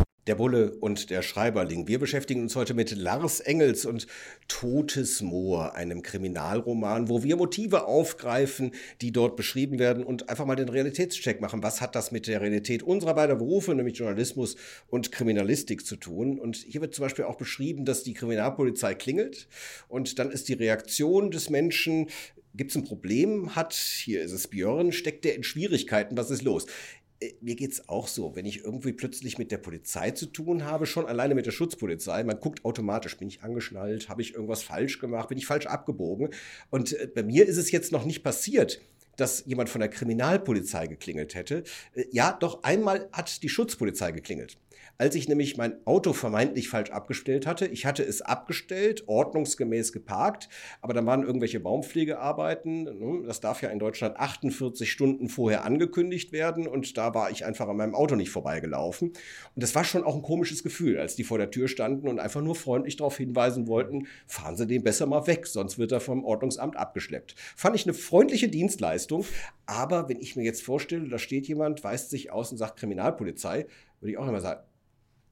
Der 0.27 0.35
Bulle 0.35 0.75
und 0.79 1.09
der 1.09 1.23
Schreiberling. 1.23 1.87
Wir 1.87 1.97
beschäftigen 1.97 2.43
uns 2.43 2.55
heute 2.55 2.75
mit 2.75 2.95
Lars 2.95 3.39
Engels 3.39 3.85
und 3.85 4.05
Totes 4.47 5.21
Moor, 5.21 5.73
einem 5.73 6.03
Kriminalroman, 6.03 7.09
wo 7.09 7.23
wir 7.23 7.37
Motive 7.37 7.87
aufgreifen, 7.87 8.71
die 9.01 9.11
dort 9.11 9.35
beschrieben 9.35 9.79
werden 9.79 10.03
und 10.03 10.29
einfach 10.29 10.45
mal 10.45 10.55
den 10.55 10.69
Realitätscheck 10.69 11.41
machen. 11.41 11.63
Was 11.63 11.81
hat 11.81 11.95
das 11.95 12.11
mit 12.11 12.27
der 12.27 12.39
Realität 12.39 12.83
unserer 12.83 13.15
beiden 13.15 13.39
Berufe, 13.39 13.73
nämlich 13.73 13.97
Journalismus 13.97 14.57
und 14.89 15.11
Kriminalistik 15.11 15.87
zu 15.87 15.95
tun? 15.95 16.37
Und 16.37 16.55
hier 16.55 16.81
wird 16.81 16.93
zum 16.93 17.01
Beispiel 17.01 17.25
auch 17.25 17.37
beschrieben, 17.37 17.83
dass 17.83 18.03
die 18.03 18.13
Kriminalpolizei 18.13 18.93
klingelt 18.93 19.47
und 19.87 20.19
dann 20.19 20.29
ist 20.29 20.49
die 20.49 20.53
Reaktion 20.53 21.31
des 21.31 21.49
Menschen, 21.49 22.09
gibt 22.53 22.71
es 22.71 22.77
ein 22.77 22.83
Problem? 22.83 23.55
Hat, 23.55 23.73
hier 23.73 24.21
ist 24.21 24.33
es 24.33 24.47
Björn, 24.47 24.91
steckt 24.91 25.25
der 25.25 25.35
in 25.35 25.43
Schwierigkeiten? 25.43 26.17
Was 26.17 26.29
ist 26.29 26.43
los? 26.43 26.67
Äh, 27.21 27.33
mir 27.39 27.55
geht 27.55 27.71
es 27.71 27.87
auch 27.87 28.07
so, 28.07 28.35
wenn 28.35 28.45
ich 28.45 28.65
irgendwie 28.65 28.93
plötzlich 28.93 29.37
mit 29.37 29.51
der 29.51 29.59
Polizei 29.59 30.11
zu 30.11 30.25
tun 30.25 30.65
habe, 30.65 30.85
schon 30.85 31.05
alleine 31.05 31.35
mit 31.35 31.45
der 31.45 31.51
Schutzpolizei, 31.51 32.23
man 32.23 32.39
guckt 32.39 32.65
automatisch, 32.65 33.17
bin 33.17 33.27
ich 33.27 33.43
angeschnallt, 33.43 34.09
habe 34.09 34.21
ich 34.21 34.33
irgendwas 34.33 34.63
falsch 34.63 34.99
gemacht, 34.99 35.29
bin 35.29 35.37
ich 35.37 35.45
falsch 35.45 35.67
abgebogen. 35.67 36.29
Und 36.69 36.93
äh, 36.93 37.07
bei 37.07 37.23
mir 37.23 37.47
ist 37.47 37.57
es 37.57 37.71
jetzt 37.71 37.91
noch 37.91 38.05
nicht 38.05 38.23
passiert, 38.23 38.81
dass 39.17 39.45
jemand 39.45 39.69
von 39.69 39.81
der 39.81 39.89
Kriminalpolizei 39.89 40.87
geklingelt 40.87 41.35
hätte. 41.35 41.63
Äh, 41.93 42.05
ja, 42.11 42.35
doch 42.39 42.63
einmal 42.63 43.07
hat 43.11 43.43
die 43.43 43.49
Schutzpolizei 43.49 44.11
geklingelt 44.11 44.57
als 45.01 45.15
ich 45.15 45.27
nämlich 45.27 45.57
mein 45.57 45.83
Auto 45.87 46.13
vermeintlich 46.13 46.69
falsch 46.69 46.91
abgestellt 46.91 47.47
hatte. 47.47 47.65
Ich 47.65 47.87
hatte 47.87 48.03
es 48.03 48.21
abgestellt, 48.21 49.05
ordnungsgemäß 49.07 49.93
geparkt, 49.93 50.47
aber 50.79 50.93
dann 50.93 51.07
waren 51.07 51.23
irgendwelche 51.23 51.59
Baumpflegearbeiten. 51.59 52.83
Ne, 52.83 53.23
das 53.25 53.39
darf 53.39 53.63
ja 53.63 53.69
in 53.69 53.79
Deutschland 53.79 54.17
48 54.17 54.91
Stunden 54.91 55.27
vorher 55.27 55.65
angekündigt 55.65 56.31
werden 56.33 56.67
und 56.67 56.99
da 56.99 57.15
war 57.15 57.31
ich 57.31 57.45
einfach 57.45 57.67
an 57.67 57.77
meinem 57.77 57.95
Auto 57.95 58.15
nicht 58.15 58.29
vorbeigelaufen. 58.29 59.07
Und 59.07 59.17
das 59.55 59.73
war 59.73 59.83
schon 59.83 60.03
auch 60.03 60.13
ein 60.13 60.21
komisches 60.21 60.61
Gefühl, 60.61 60.99
als 60.99 61.15
die 61.15 61.23
vor 61.23 61.39
der 61.39 61.49
Tür 61.49 61.67
standen 61.67 62.07
und 62.07 62.19
einfach 62.19 62.41
nur 62.41 62.53
freundlich 62.53 62.95
darauf 62.97 63.17
hinweisen 63.17 63.65
wollten, 63.65 64.05
fahren 64.27 64.55
Sie 64.55 64.67
den 64.67 64.83
besser 64.83 65.07
mal 65.07 65.25
weg, 65.25 65.47
sonst 65.47 65.79
wird 65.79 65.93
er 65.93 65.99
vom 65.99 66.23
Ordnungsamt 66.23 66.77
abgeschleppt. 66.77 67.33
Fand 67.55 67.75
ich 67.75 67.87
eine 67.87 67.95
freundliche 67.95 68.49
Dienstleistung, 68.49 69.25
aber 69.65 70.09
wenn 70.09 70.19
ich 70.19 70.35
mir 70.35 70.43
jetzt 70.43 70.61
vorstelle, 70.61 71.09
da 71.09 71.17
steht 71.17 71.47
jemand, 71.47 71.83
weist 71.83 72.11
sich 72.11 72.31
aus 72.31 72.51
und 72.51 72.59
sagt 72.59 72.77
Kriminalpolizei, 72.77 73.65
würde 73.99 74.11
ich 74.11 74.17
auch 74.19 74.27
immer 74.27 74.41
sagen, 74.41 74.61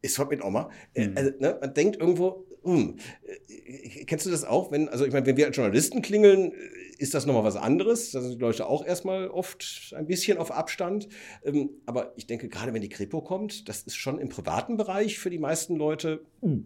ist 0.01 0.17
heute 0.19 0.31
mit 0.31 0.43
Oma. 0.43 0.69
Mhm. 0.95 1.13
Also, 1.15 1.31
ne, 1.39 1.57
man 1.59 1.73
denkt 1.73 1.99
irgendwo, 1.99 2.45
hm, 2.63 2.97
äh, 3.23 4.05
kennst 4.05 4.25
du 4.25 4.31
das 4.31 4.43
auch? 4.43 4.71
Wenn, 4.71 4.89
also 4.89 5.05
ich 5.05 5.13
meine, 5.13 5.25
wenn 5.25 5.37
wir 5.37 5.47
als 5.47 5.55
Journalisten 5.55 6.01
klingeln, 6.01 6.53
ist 6.97 7.13
das 7.13 7.25
nochmal 7.25 7.43
was 7.43 7.55
anderes. 7.55 8.11
Da 8.11 8.21
sind 8.21 8.33
die 8.33 8.39
Leute 8.39 8.67
auch 8.67 8.85
erstmal 8.85 9.29
oft 9.29 9.93
ein 9.95 10.05
bisschen 10.05 10.37
auf 10.37 10.51
Abstand. 10.51 11.07
Ähm, 11.43 11.69
aber 11.85 12.13
ich 12.17 12.27
denke, 12.27 12.49
gerade 12.49 12.73
wenn 12.73 12.81
die 12.81 12.89
Kripo 12.89 13.21
kommt, 13.21 13.69
das 13.69 13.83
ist 13.83 13.95
schon 13.95 14.19
im 14.19 14.29
privaten 14.29 14.77
Bereich 14.77 15.17
für 15.17 15.29
die 15.29 15.39
meisten 15.39 15.75
Leute, 15.75 16.21
uh, 16.41 16.61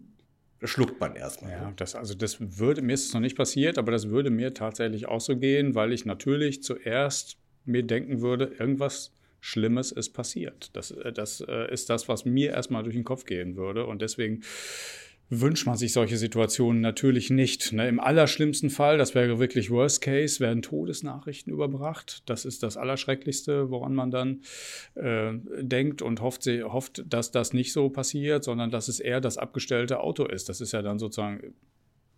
das 0.60 0.70
schluckt 0.70 0.98
man 0.98 1.14
erstmal. 1.14 1.52
Ja, 1.52 1.72
das, 1.76 1.94
also 1.94 2.14
das 2.14 2.38
würde, 2.40 2.82
mir 2.82 2.94
ist 2.94 3.06
es 3.06 3.14
noch 3.14 3.20
nicht 3.20 3.36
passiert, 3.36 3.78
aber 3.78 3.92
das 3.92 4.08
würde 4.08 4.30
mir 4.30 4.54
tatsächlich 4.54 5.06
auch 5.06 5.20
so 5.20 5.36
gehen, 5.36 5.74
weil 5.74 5.92
ich 5.92 6.04
natürlich 6.04 6.62
zuerst 6.62 7.36
mir 7.64 7.82
denken 7.82 8.20
würde, 8.20 8.52
irgendwas 8.58 9.12
Schlimmes 9.46 9.92
ist 9.92 10.14
passiert. 10.14 10.70
Das, 10.72 10.90
äh, 10.90 11.12
das 11.12 11.44
äh, 11.46 11.70
ist 11.70 11.90
das, 11.90 12.08
was 12.08 12.24
mir 12.24 12.52
erstmal 12.52 12.82
durch 12.82 12.94
den 12.94 13.04
Kopf 13.04 13.26
gehen 13.26 13.56
würde. 13.56 13.84
Und 13.84 14.00
deswegen 14.00 14.42
wünscht 15.28 15.66
man 15.66 15.76
sich 15.76 15.92
solche 15.92 16.16
Situationen 16.16 16.80
natürlich 16.80 17.28
nicht. 17.28 17.74
Ne? 17.74 17.86
Im 17.86 18.00
allerschlimmsten 18.00 18.70
Fall, 18.70 18.96
das 18.96 19.14
wäre 19.14 19.38
wirklich 19.38 19.70
Worst 19.70 20.00
Case, 20.00 20.40
werden 20.40 20.62
Todesnachrichten 20.62 21.52
überbracht. 21.52 22.22
Das 22.24 22.46
ist 22.46 22.62
das 22.62 22.78
Allerschrecklichste, 22.78 23.70
woran 23.70 23.94
man 23.94 24.10
dann 24.10 24.40
äh, 24.94 25.32
denkt 25.60 26.00
und 26.00 26.22
hofft, 26.22 26.46
hofft, 26.46 27.04
dass 27.06 27.30
das 27.30 27.52
nicht 27.52 27.74
so 27.74 27.90
passiert, 27.90 28.44
sondern 28.44 28.70
dass 28.70 28.88
es 28.88 28.98
eher 28.98 29.20
das 29.20 29.36
abgestellte 29.36 30.00
Auto 30.00 30.24
ist. 30.24 30.48
Das 30.48 30.62
ist 30.62 30.72
ja 30.72 30.80
dann 30.80 30.98
sozusagen 30.98 31.52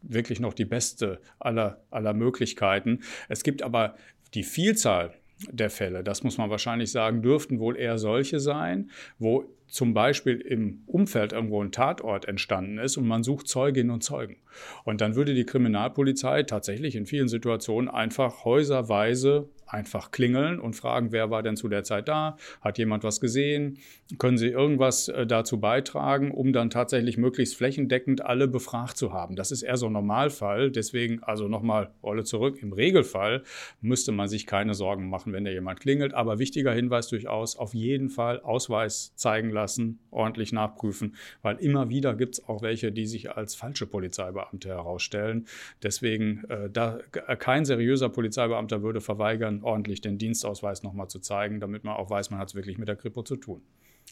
wirklich 0.00 0.38
noch 0.38 0.54
die 0.54 0.64
beste 0.64 1.20
aller, 1.40 1.84
aller 1.90 2.14
Möglichkeiten. 2.14 3.00
Es 3.28 3.42
gibt 3.42 3.62
aber 3.62 3.96
die 4.34 4.44
Vielzahl 4.44 5.12
der 5.50 5.70
Fälle, 5.70 6.02
das 6.02 6.22
muss 6.22 6.38
man 6.38 6.50
wahrscheinlich 6.50 6.90
sagen, 6.90 7.22
dürften 7.22 7.58
wohl 7.58 7.76
eher 7.76 7.98
solche 7.98 8.40
sein, 8.40 8.90
wo 9.18 9.44
zum 9.68 9.94
Beispiel 9.94 10.40
im 10.40 10.82
Umfeld 10.86 11.32
irgendwo 11.32 11.62
ein 11.62 11.72
Tatort 11.72 12.26
entstanden 12.26 12.78
ist 12.78 12.96
und 12.96 13.06
man 13.06 13.22
sucht 13.22 13.48
Zeuginnen 13.48 13.90
und 13.90 14.02
Zeugen. 14.02 14.36
Und 14.84 15.00
dann 15.00 15.16
würde 15.16 15.34
die 15.34 15.44
Kriminalpolizei 15.44 16.44
tatsächlich 16.44 16.94
in 16.94 17.06
vielen 17.06 17.28
Situationen 17.28 17.88
einfach 17.88 18.44
häuserweise 18.44 19.48
einfach 19.66 20.10
klingeln 20.10 20.58
und 20.60 20.74
fragen, 20.74 21.12
wer 21.12 21.30
war 21.30 21.42
denn 21.42 21.56
zu 21.56 21.68
der 21.68 21.84
Zeit 21.84 22.08
da? 22.08 22.36
Hat 22.60 22.78
jemand 22.78 23.04
was 23.04 23.20
gesehen? 23.20 23.78
Können 24.18 24.38
Sie 24.38 24.48
irgendwas 24.48 25.08
äh, 25.08 25.26
dazu 25.26 25.58
beitragen, 25.58 26.30
um 26.30 26.52
dann 26.52 26.70
tatsächlich 26.70 27.18
möglichst 27.18 27.56
flächendeckend 27.56 28.24
alle 28.24 28.48
befragt 28.48 28.96
zu 28.96 29.12
haben? 29.12 29.36
Das 29.36 29.50
ist 29.50 29.62
eher 29.62 29.76
so 29.76 29.86
ein 29.86 29.92
Normalfall. 29.92 30.70
Deswegen, 30.70 31.22
also 31.22 31.48
nochmal 31.48 31.90
Rolle 32.02 32.24
zurück. 32.24 32.58
Im 32.62 32.72
Regelfall 32.72 33.42
müsste 33.80 34.12
man 34.12 34.28
sich 34.28 34.46
keine 34.46 34.74
Sorgen 34.74 35.08
machen, 35.08 35.32
wenn 35.32 35.44
da 35.44 35.50
jemand 35.50 35.80
klingelt. 35.80 36.14
Aber 36.14 36.38
wichtiger 36.38 36.72
Hinweis 36.72 37.08
durchaus, 37.08 37.56
auf 37.56 37.74
jeden 37.74 38.08
Fall 38.08 38.40
Ausweis 38.40 39.12
zeigen 39.16 39.50
lassen, 39.50 39.98
ordentlich 40.10 40.52
nachprüfen, 40.52 41.16
weil 41.42 41.56
immer 41.56 41.88
wieder 41.88 42.14
gibt 42.14 42.34
es 42.34 42.48
auch 42.48 42.62
welche, 42.62 42.92
die 42.92 43.06
sich 43.06 43.32
als 43.32 43.54
falsche 43.54 43.86
Polizeibeamte 43.86 44.68
herausstellen. 44.68 45.46
Deswegen, 45.82 46.44
äh, 46.48 46.70
da, 46.70 46.98
kein 47.38 47.64
seriöser 47.64 48.08
Polizeibeamter 48.08 48.82
würde 48.82 49.00
verweigern, 49.00 49.55
dann 49.56 49.64
ordentlich 49.64 50.00
den 50.00 50.18
Dienstausweis 50.18 50.82
nochmal 50.82 51.08
zu 51.08 51.18
zeigen, 51.18 51.60
damit 51.60 51.84
man 51.84 51.96
auch 51.96 52.10
weiß, 52.10 52.30
man 52.30 52.40
hat 52.40 52.48
es 52.48 52.54
wirklich 52.54 52.78
mit 52.78 52.88
der 52.88 52.96
Kripo 52.96 53.22
zu 53.22 53.36
tun. 53.36 53.62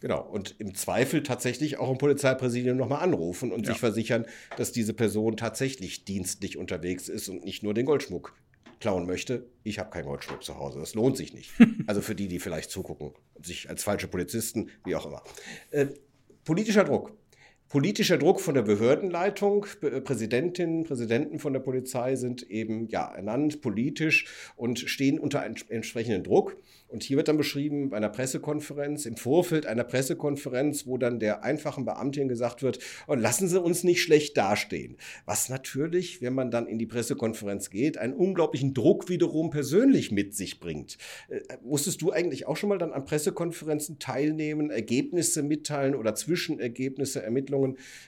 Genau, 0.01 0.23
und 0.23 0.57
im 0.59 0.75
Zweifel 0.75 1.23
tatsächlich 1.23 1.79
auch 1.79 1.91
im 1.91 1.99
Polizeipräsidium 1.99 2.77
nochmal 2.77 3.03
anrufen 3.03 3.53
und 3.53 3.67
ja. 3.67 3.73
sich 3.73 3.81
versichern, 3.81 4.27
dass 4.57 4.73
diese 4.73 4.93
Person 4.93 5.37
tatsächlich 5.37 6.05
dienstlich 6.05 6.59
unterwegs 6.59 7.09
ist 7.09 7.29
und 7.29 7.45
nicht 7.45 7.63
nur 7.63 7.75
den 7.75 7.87
Goldschmuck 7.87 8.35
klauen 8.81 9.07
möchte. 9.07 9.47
Ich 9.63 9.79
habe 9.79 9.91
keinen 9.91 10.07
Goldschmuck 10.07 10.43
zu 10.43 10.59
Hause, 10.59 10.81
das 10.81 10.95
lohnt 10.95 11.17
sich 11.17 11.33
nicht. 11.33 11.53
also 11.87 12.01
für 12.01 12.15
die, 12.15 12.29
die 12.29 12.41
vielleicht 12.41 12.71
zugucken, 12.71 13.13
sich 13.41 13.71
als 13.71 13.85
falsche 13.85 14.09
Polizisten, 14.09 14.69
wie 14.85 14.97
auch 14.97 15.07
immer. 15.07 15.23
Äh, 15.71 15.87
politischer 16.45 16.85
Druck 16.85 17.13
politischer 17.68 18.18
Druck 18.18 18.40
von 18.40 18.54
der 18.54 18.62
Behördenleitung. 18.62 19.66
Präsidentinnen, 20.04 20.85
Präsidenten 20.85 21.38
von 21.38 21.52
der 21.52 21.61
Polizei 21.61 22.14
sind 22.16 22.49
eben 22.50 22.87
ja 22.88 23.12
ernannt 23.12 23.61
politisch 23.62 24.26
und 24.56 24.78
stehen 24.78 25.18
unter 25.18 25.44
entsprechenden 25.44 26.23
Druck. 26.23 26.56
Und 26.87 27.02
hier 27.02 27.16
wird 27.16 27.26
dann 27.26 27.37
beschrieben 27.37 27.90
bei 27.90 27.97
einer 27.97 28.11
Pressekonferenz, 28.11 29.06
im 29.06 29.16
Vorfeld 29.16 29.66
einer 29.66 29.83
Pressekonferenz, 29.83 30.87
wo 30.87 30.97
dann 30.97 31.18
der 31.18 31.42
einfachen 31.42 31.85
Beamtin 31.85 32.28
gesagt 32.28 32.62
wird, 32.62 32.78
oh, 33.09 33.14
lassen 33.14 33.49
Sie 33.49 33.61
uns 33.61 33.83
nicht 33.83 34.00
schlecht 34.00 34.37
dastehen. 34.37 34.97
Was 35.25 35.49
natürlich, 35.49 36.23
wenn 36.23 36.35
man 36.35 36.52
dann 36.52 36.68
in 36.68 36.78
die 36.78 36.87
Pressekonferenz 36.87 37.71
geht, 37.71 37.99
einen 37.99 38.12
unglaublichen 38.12 38.75
Druck 38.75 39.09
wiederum 39.09 39.50
persönlich 39.50 40.12
mit 40.12 40.37
sich 40.37 40.61
bringt. 40.61 40.99
Äh, 41.28 41.40
musstest 41.64 42.00
du 42.02 42.12
eigentlich 42.12 42.47
auch 42.47 42.56
schon 42.56 42.68
mal 42.68 42.78
dann 42.78 42.92
an 42.92 43.04
Pressekonferenzen 43.04 43.99
teilnehmen, 43.99 44.71
Ergebnisse 44.71 45.42
mitteilen 45.42 45.97
oder 45.97 46.14
Zwischenergebnisse, 46.14 47.21
Ermittlungen 47.21 47.54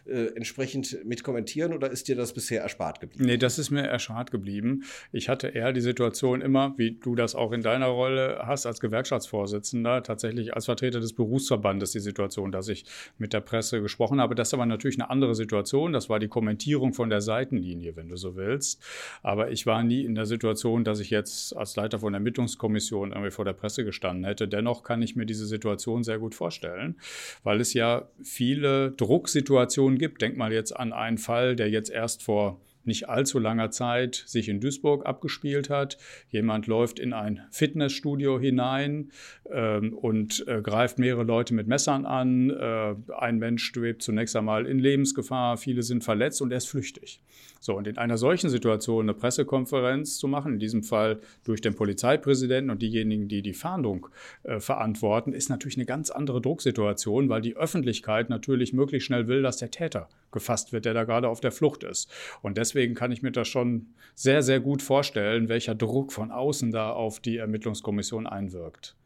äh, 0.07 0.27
entsprechend 0.35 1.05
mit 1.05 1.23
kommentieren 1.23 1.73
oder 1.73 1.91
ist 1.91 2.09
dir 2.09 2.17
das 2.17 2.33
bisher 2.33 2.63
erspart 2.63 3.01
geblieben? 3.01 3.25
Nee, 3.25 3.37
das 3.37 3.59
ist 3.59 3.71
mir 3.71 3.83
erspart 3.83 4.31
geblieben. 4.31 4.85
Ich 5.13 5.29
hatte 5.29 5.49
eher 5.49 5.73
die 5.73 5.81
Situation 5.81 6.41
immer, 6.41 6.75
wie 6.77 6.93
du 6.93 7.15
das 7.15 7.35
auch 7.35 7.53
in 7.53 7.63
deiner 7.63 7.87
Rolle 7.87 8.43
hast, 8.45 8.67
als 8.67 8.81
Gewerkschaftsvorsitzender 8.81 10.03
tatsächlich 10.03 10.55
als 10.55 10.67
Vertreter 10.67 11.01
des 11.01 11.13
Berufsverbandes 11.13 11.93
die 11.93 12.01
Situation, 12.01 12.53
dass 12.53 12.69
ich 12.69 12.85
mit 13.19 13.33
der 13.33 13.41
Presse 13.41 13.81
gesprochen 13.83 14.21
habe. 14.21 14.35
Das 14.35 14.49
ist 14.49 14.55
aber 14.55 14.67
natürlich 14.67 14.99
eine 14.99 15.11
andere 15.11 15.35
Situation. 15.35 15.93
Das 15.93 16.09
war 16.09 16.19
die 16.19 16.29
Kommentierung 16.29 16.93
von 16.93 17.11
der 17.11 17.21
Seitenlinie, 17.21 17.97
wenn 17.97 18.09
du 18.09 18.17
so 18.17 18.37
willst. 18.37 18.83
Aber 19.23 19.51
ich 19.51 19.67
war 19.67 19.83
nie 19.83 20.05
in 20.05 20.15
der 20.15 20.27
Situation, 20.27 20.85
dass 20.85 21.01
ich 21.01 21.11
jetzt 21.11 21.57
als 21.57 21.77
Leiter 21.77 21.99
von 21.99 22.13
der 22.13 22.19
Ermittlungskommission 22.19 23.13
irgendwie 23.13 23.31
vor 23.31 23.45
der 23.45 23.53
Presse 23.53 23.85
gestanden 23.85 24.25
hätte. 24.25 24.49
Dennoch 24.49 24.83
kann 24.83 25.03
ich 25.03 25.17
mir 25.17 25.27
diese 25.27 25.47
Situation 25.47 26.05
sehr 26.05 26.19
gut 26.19 26.35
vorstellen, 26.35 26.97
weil 27.43 27.61
es 27.61 27.75
ja 27.75 28.09
viele 28.23 28.93
Drucksituationen 29.37 29.99
gibt. 29.99 30.23
Denk 30.23 30.37
mal 30.37 30.53
jetzt 30.53 30.73
an 30.73 30.93
einen 30.93 31.19
Fall, 31.19 31.57
der 31.57 31.69
jetzt 31.69 31.91
erst 31.91 32.23
vor 32.23 32.61
nicht 32.87 33.09
allzu 33.09 33.39
langer 33.39 33.71
Zeit 33.71 34.25
sich 34.27 34.49
in 34.49 34.61
Duisburg 34.61 35.07
abgespielt 35.07 35.71
hat. 35.71 35.99
Jemand 36.31 36.67
läuft 36.67 36.99
in 36.99 37.13
ein 37.13 37.41
Fitnessstudio 37.51 38.39
hinein 38.39 39.11
ähm, 39.51 39.93
und 39.95 40.47
äh, 40.49 40.61
greift 40.63 40.99
mehrere 40.99 41.25
Leute 41.25 41.55
mit 41.55 41.67
Messern 41.67 42.07
an. 42.07 42.51
Äh, 42.51 42.95
ein 43.17 43.39
Mensch 43.39 43.65
schwebt 43.65 44.03
zunächst 44.03 44.37
einmal 44.37 44.67
in 44.67 44.79
Lebensgefahr, 44.79 45.57
viele 45.57 45.83
sind 45.83 46.05
verletzt 46.05 46.43
und 46.43 46.51
er 46.51 46.59
ist 46.59 46.69
flüchtig. 46.69 47.21
So, 47.61 47.75
und 47.77 47.87
in 47.87 47.99
einer 47.99 48.19
solchen 48.19 48.51
Situation 48.51 49.07
eine 49.07 49.15
Pressekonferenz 49.15 50.19
zu 50.19 50.29
machen, 50.29 50.55
in 50.55 50.59
diesem 50.59 50.83
Fall 50.83 51.21
durch 51.45 51.61
den 51.61 51.75
Polizeipräsidenten 51.75 52.71
und 52.71 52.83
diejenigen, 52.83 53.29
die 53.29 53.43
die 53.43 53.55
Fahndung 53.55 54.07
äh, 54.45 54.61
verantworten, 54.61 55.33
ist 55.33 55.49
natürlich 55.49 55.77
eine 55.77 55.87
ganz 55.87 56.11
andere 56.11 56.41
Drucksituation, 56.41 57.29
weil 57.29 57.41
die 57.41 57.57
Öffentlichkeit 57.57 58.31
natürlich 58.31 58.73
möglichst 58.73 59.07
schnell 59.07 59.27
will, 59.27 59.43
dass 59.43 59.57
der 59.57 59.71
Täter 59.71 60.09
gefasst 60.37 60.73
wird, 60.73 60.85
der 60.85 60.93
da 60.95 61.05
gerade 61.05 61.29
auf 61.29 61.41
der 61.41 61.51
Flucht 61.51 61.83
ist. 61.83 62.13
Und 62.43 62.59
deswegen 62.59 62.95
kann 62.95 63.11
ich 63.11 63.23
mir 63.23 63.33
das 63.33 63.49
schon 63.49 63.95
sehr, 64.15 64.43
sehr 64.43 64.61
gut 64.61 64.83
vorstellen, 64.83 65.49
welcher 65.49 65.75
Druck 65.75 66.13
von 66.13 66.31
außen 66.31 66.71
da 66.71 66.91
auf 66.91 67.21
die 67.21 67.39
Ermittlungskommission 67.39 68.27
einwirkt. 68.27 68.97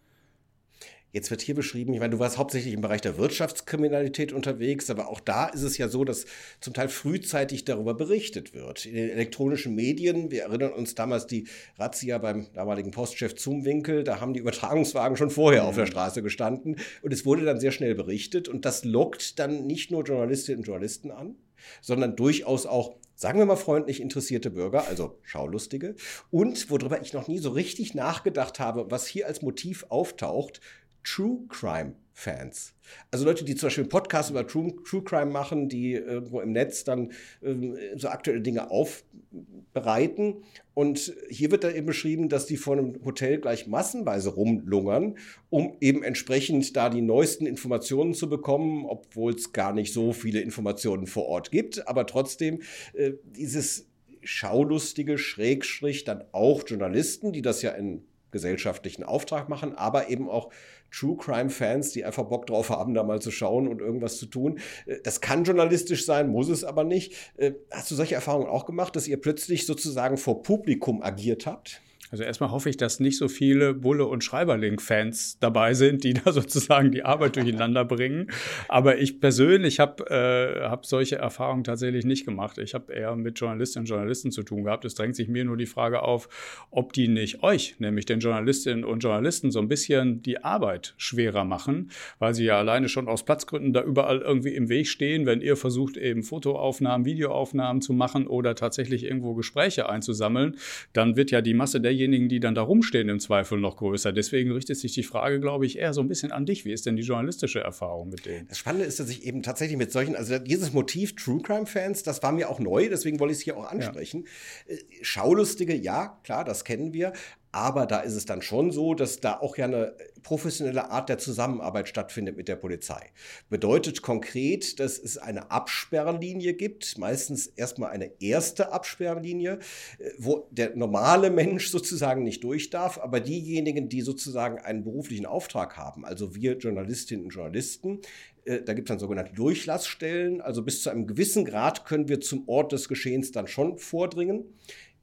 Jetzt 1.12 1.30
wird 1.32 1.42
hier 1.42 1.56
beschrieben, 1.56 1.92
ich 1.92 1.98
meine, 1.98 2.12
du 2.14 2.20
warst 2.20 2.38
hauptsächlich 2.38 2.72
im 2.72 2.82
Bereich 2.82 3.00
der 3.00 3.18
Wirtschaftskriminalität 3.18 4.32
unterwegs, 4.32 4.90
aber 4.90 5.08
auch 5.08 5.18
da 5.18 5.46
ist 5.46 5.62
es 5.62 5.76
ja 5.76 5.88
so, 5.88 6.04
dass 6.04 6.24
zum 6.60 6.72
Teil 6.72 6.88
frühzeitig 6.88 7.64
darüber 7.64 7.94
berichtet 7.94 8.54
wird. 8.54 8.86
In 8.86 8.94
den 8.94 9.10
elektronischen 9.10 9.74
Medien, 9.74 10.30
wir 10.30 10.42
erinnern 10.42 10.72
uns 10.72 10.94
damals 10.94 11.26
die 11.26 11.48
Razzia 11.78 12.18
beim 12.18 12.46
damaligen 12.52 12.92
Postchef 12.92 13.34
Zumwinkel, 13.34 14.04
da 14.04 14.20
haben 14.20 14.34
die 14.34 14.40
Übertragungswagen 14.40 15.16
schon 15.16 15.30
vorher 15.30 15.62
mhm. 15.62 15.68
auf 15.68 15.74
der 15.74 15.86
mhm. 15.86 15.90
Straße 15.90 16.22
gestanden 16.22 16.76
und 17.02 17.12
es 17.12 17.26
wurde 17.26 17.44
dann 17.44 17.58
sehr 17.58 17.72
schnell 17.72 17.96
berichtet 17.96 18.48
und 18.48 18.64
das 18.64 18.84
lockt 18.84 19.40
dann 19.40 19.66
nicht 19.66 19.90
nur 19.90 20.04
Journalistinnen 20.04 20.60
und 20.60 20.66
Journalisten 20.66 21.10
an, 21.10 21.34
sondern 21.80 22.14
durchaus 22.14 22.66
auch 22.66 22.94
sagen 23.20 23.38
wir 23.38 23.44
mal 23.44 23.56
freundlich 23.56 24.00
interessierte 24.00 24.48
Bürger, 24.48 24.88
also 24.88 25.18
Schaulustige. 25.24 25.94
Und 26.30 26.70
worüber 26.70 27.02
ich 27.02 27.12
noch 27.12 27.28
nie 27.28 27.36
so 27.36 27.50
richtig 27.50 27.94
nachgedacht 27.94 28.58
habe, 28.58 28.90
was 28.90 29.06
hier 29.06 29.26
als 29.26 29.42
Motiv 29.42 29.84
auftaucht, 29.90 30.62
True 31.04 31.40
Crime 31.48 31.94
Fans. 32.20 32.74
Also 33.10 33.24
Leute, 33.24 33.44
die 33.44 33.54
zum 33.54 33.68
Beispiel 33.68 33.84
Podcasts 33.84 34.30
über 34.30 34.46
True, 34.46 34.74
True 34.84 35.02
Crime 35.02 35.30
machen, 35.30 35.68
die 35.68 35.92
irgendwo 35.92 36.40
im 36.40 36.52
Netz 36.52 36.84
dann 36.84 37.12
ähm, 37.42 37.76
so 37.96 38.08
aktuelle 38.08 38.42
Dinge 38.42 38.70
aufbereiten. 38.70 40.44
Und 40.74 41.14
hier 41.30 41.50
wird 41.50 41.64
dann 41.64 41.74
eben 41.74 41.86
beschrieben, 41.86 42.28
dass 42.28 42.44
die 42.44 42.58
vor 42.58 42.76
einem 42.76 43.02
Hotel 43.04 43.38
gleich 43.38 43.66
massenweise 43.66 44.30
rumlungern, 44.30 45.16
um 45.48 45.76
eben 45.80 46.02
entsprechend 46.02 46.76
da 46.76 46.90
die 46.90 47.00
neuesten 47.00 47.46
Informationen 47.46 48.12
zu 48.12 48.28
bekommen, 48.28 48.84
obwohl 48.84 49.32
es 49.34 49.52
gar 49.52 49.72
nicht 49.72 49.94
so 49.94 50.12
viele 50.12 50.40
Informationen 50.40 51.06
vor 51.06 51.24
Ort 51.26 51.50
gibt. 51.50 51.88
Aber 51.88 52.06
trotzdem 52.06 52.60
äh, 52.92 53.12
dieses 53.24 53.86
schaulustige 54.22 55.16
Schrägstrich 55.16 56.04
dann 56.04 56.24
auch 56.32 56.62
Journalisten, 56.66 57.32
die 57.32 57.40
das 57.40 57.62
ja 57.62 57.70
in 57.70 58.04
gesellschaftlichen 58.30 59.02
Auftrag 59.02 59.48
machen, 59.48 59.74
aber 59.74 60.08
eben 60.08 60.28
auch 60.28 60.50
True 60.90 61.16
Crime 61.16 61.50
Fans, 61.50 61.92
die 61.92 62.04
einfach 62.04 62.24
Bock 62.24 62.46
drauf 62.46 62.70
haben, 62.70 62.94
da 62.94 63.02
mal 63.02 63.20
zu 63.20 63.30
schauen 63.30 63.68
und 63.68 63.80
irgendwas 63.80 64.18
zu 64.18 64.26
tun. 64.26 64.58
Äh, 64.86 64.96
das 65.02 65.20
kann 65.20 65.44
journalistisch 65.44 66.04
sein, 66.04 66.30
muss 66.30 66.48
es 66.48 66.64
aber 66.64 66.84
nicht. 66.84 67.14
Äh, 67.36 67.52
hast 67.70 67.90
du 67.90 67.94
solche 67.94 68.14
Erfahrungen 68.14 68.48
auch 68.48 68.66
gemacht, 68.66 68.96
dass 68.96 69.08
ihr 69.08 69.20
plötzlich 69.20 69.66
sozusagen 69.66 70.16
vor 70.16 70.42
Publikum 70.42 71.02
agiert 71.02 71.46
habt? 71.46 71.82
Also 72.10 72.24
erstmal 72.24 72.50
hoffe 72.50 72.68
ich, 72.68 72.76
dass 72.76 73.00
nicht 73.00 73.16
so 73.16 73.28
viele 73.28 73.72
Bulle- 73.74 74.06
und 74.06 74.24
Schreiberling-Fans 74.24 75.38
dabei 75.38 75.74
sind, 75.74 76.04
die 76.04 76.14
da 76.24 76.32
sozusagen 76.32 76.90
die 76.90 77.04
Arbeit 77.04 77.36
durcheinander 77.36 77.84
bringen. 77.84 78.30
Aber 78.68 78.98
ich 78.98 79.20
persönlich 79.20 79.78
habe 79.80 80.10
äh, 80.10 80.68
hab 80.68 80.86
solche 80.86 81.16
Erfahrungen 81.16 81.64
tatsächlich 81.64 82.04
nicht 82.04 82.24
gemacht. 82.24 82.58
Ich 82.58 82.74
habe 82.74 82.92
eher 82.92 83.14
mit 83.16 83.38
Journalistinnen 83.38 83.84
und 83.84 83.88
Journalisten 83.88 84.32
zu 84.32 84.42
tun 84.42 84.64
gehabt. 84.64 84.84
Es 84.84 84.94
drängt 84.94 85.14
sich 85.14 85.28
mir 85.28 85.44
nur 85.44 85.56
die 85.56 85.66
Frage 85.66 86.02
auf, 86.02 86.28
ob 86.70 86.92
die 86.92 87.08
nicht 87.08 87.42
euch, 87.42 87.76
nämlich 87.78 88.06
den 88.06 88.20
Journalistinnen 88.20 88.84
und 88.84 89.00
Journalisten, 89.00 89.50
so 89.50 89.60
ein 89.60 89.68
bisschen 89.68 90.22
die 90.22 90.42
Arbeit 90.42 90.94
schwerer 90.96 91.44
machen, 91.44 91.90
weil 92.18 92.34
sie 92.34 92.44
ja 92.44 92.58
alleine 92.58 92.88
schon 92.88 93.08
aus 93.08 93.24
Platzgründen 93.24 93.72
da 93.72 93.82
überall 93.82 94.18
irgendwie 94.18 94.54
im 94.54 94.68
Weg 94.68 94.88
stehen, 94.88 95.26
wenn 95.26 95.40
ihr 95.40 95.56
versucht, 95.56 95.96
eben 95.96 96.22
Fotoaufnahmen, 96.22 97.04
Videoaufnahmen 97.04 97.82
zu 97.82 97.92
machen 97.92 98.26
oder 98.26 98.54
tatsächlich 98.54 99.04
irgendwo 99.04 99.34
Gespräche 99.34 99.88
einzusammeln, 99.88 100.56
dann 100.92 101.16
wird 101.16 101.30
ja 101.30 101.40
die 101.40 101.54
Masse 101.54 101.80
derjenigen, 101.80 101.99
derjenigen, 102.00 102.28
die 102.28 102.40
dann 102.40 102.54
da 102.54 102.62
rumstehen, 102.62 103.08
im 103.08 103.20
Zweifel 103.20 103.58
noch 103.58 103.76
größer. 103.76 104.12
Deswegen 104.12 104.50
richtet 104.52 104.78
sich 104.78 104.92
die 104.92 105.02
Frage, 105.02 105.38
glaube 105.40 105.66
ich, 105.66 105.78
eher 105.78 105.92
so 105.92 106.00
ein 106.00 106.08
bisschen 106.08 106.32
an 106.32 106.46
dich. 106.46 106.64
Wie 106.64 106.72
ist 106.72 106.86
denn 106.86 106.96
die 106.96 107.02
journalistische 107.02 107.60
Erfahrung 107.60 108.08
mit 108.08 108.26
denen? 108.26 108.48
Das 108.48 108.58
Spannende 108.58 108.86
ist, 108.86 108.98
dass 108.98 109.10
ich 109.10 109.24
eben 109.24 109.42
tatsächlich 109.42 109.76
mit 109.76 109.92
solchen, 109.92 110.16
also 110.16 110.38
dieses 110.38 110.72
Motiv 110.72 111.14
True 111.16 111.40
Crime 111.42 111.66
Fans, 111.66 112.02
das 112.02 112.22
war 112.22 112.32
mir 112.32 112.48
auch 112.48 112.58
neu, 112.58 112.88
deswegen 112.88 113.20
wollte 113.20 113.32
ich 113.32 113.38
es 113.38 113.44
hier 113.44 113.56
auch 113.56 113.70
ansprechen. 113.70 114.26
Ja. 114.66 114.74
Äh, 114.74 114.78
Schaulustige, 115.02 115.74
ja, 115.74 116.18
klar, 116.24 116.44
das 116.44 116.64
kennen 116.64 116.92
wir. 116.92 117.12
Aber 117.52 117.86
da 117.86 118.00
ist 118.00 118.14
es 118.14 118.26
dann 118.26 118.42
schon 118.42 118.70
so, 118.70 118.94
dass 118.94 119.18
da 119.18 119.40
auch 119.40 119.56
ja 119.56 119.64
eine 119.64 119.96
professionelle 120.22 120.90
Art 120.90 121.08
der 121.08 121.18
Zusammenarbeit 121.18 121.88
stattfindet 121.88 122.36
mit 122.36 122.46
der 122.46 122.56
Polizei. 122.56 123.10
Bedeutet 123.48 124.02
konkret, 124.02 124.78
dass 124.78 124.98
es 124.98 125.18
eine 125.18 125.50
Absperrlinie 125.50 126.54
gibt, 126.54 126.98
meistens 126.98 127.46
erstmal 127.48 127.90
eine 127.90 128.12
erste 128.20 128.72
Absperrlinie, 128.72 129.58
äh, 129.98 130.10
wo 130.18 130.46
der 130.50 130.76
normale 130.76 131.30
Mensch 131.30 131.68
sozusagen 131.70 132.22
nicht 132.22 132.44
durch 132.44 132.70
darf, 132.70 132.98
aber 132.98 133.20
diejenigen, 133.20 133.88
die 133.88 134.02
sozusagen 134.02 134.58
einen 134.58 134.84
beruflichen 134.84 135.26
Auftrag 135.26 135.76
haben, 135.76 136.04
also 136.04 136.34
wir 136.34 136.56
Journalistinnen 136.56 137.24
und 137.24 137.30
Journalisten, 137.30 138.00
äh, 138.44 138.62
da 138.62 138.74
gibt 138.74 138.88
es 138.88 138.92
dann 138.92 138.98
sogenannte 138.98 139.32
Durchlassstellen, 139.34 140.40
also 140.40 140.62
bis 140.62 140.82
zu 140.82 140.90
einem 140.90 141.06
gewissen 141.06 141.44
Grad 141.44 141.84
können 141.84 142.08
wir 142.08 142.20
zum 142.20 142.48
Ort 142.48 142.72
des 142.72 142.88
Geschehens 142.88 143.32
dann 143.32 143.46
schon 143.46 143.78
vordringen. 143.78 144.44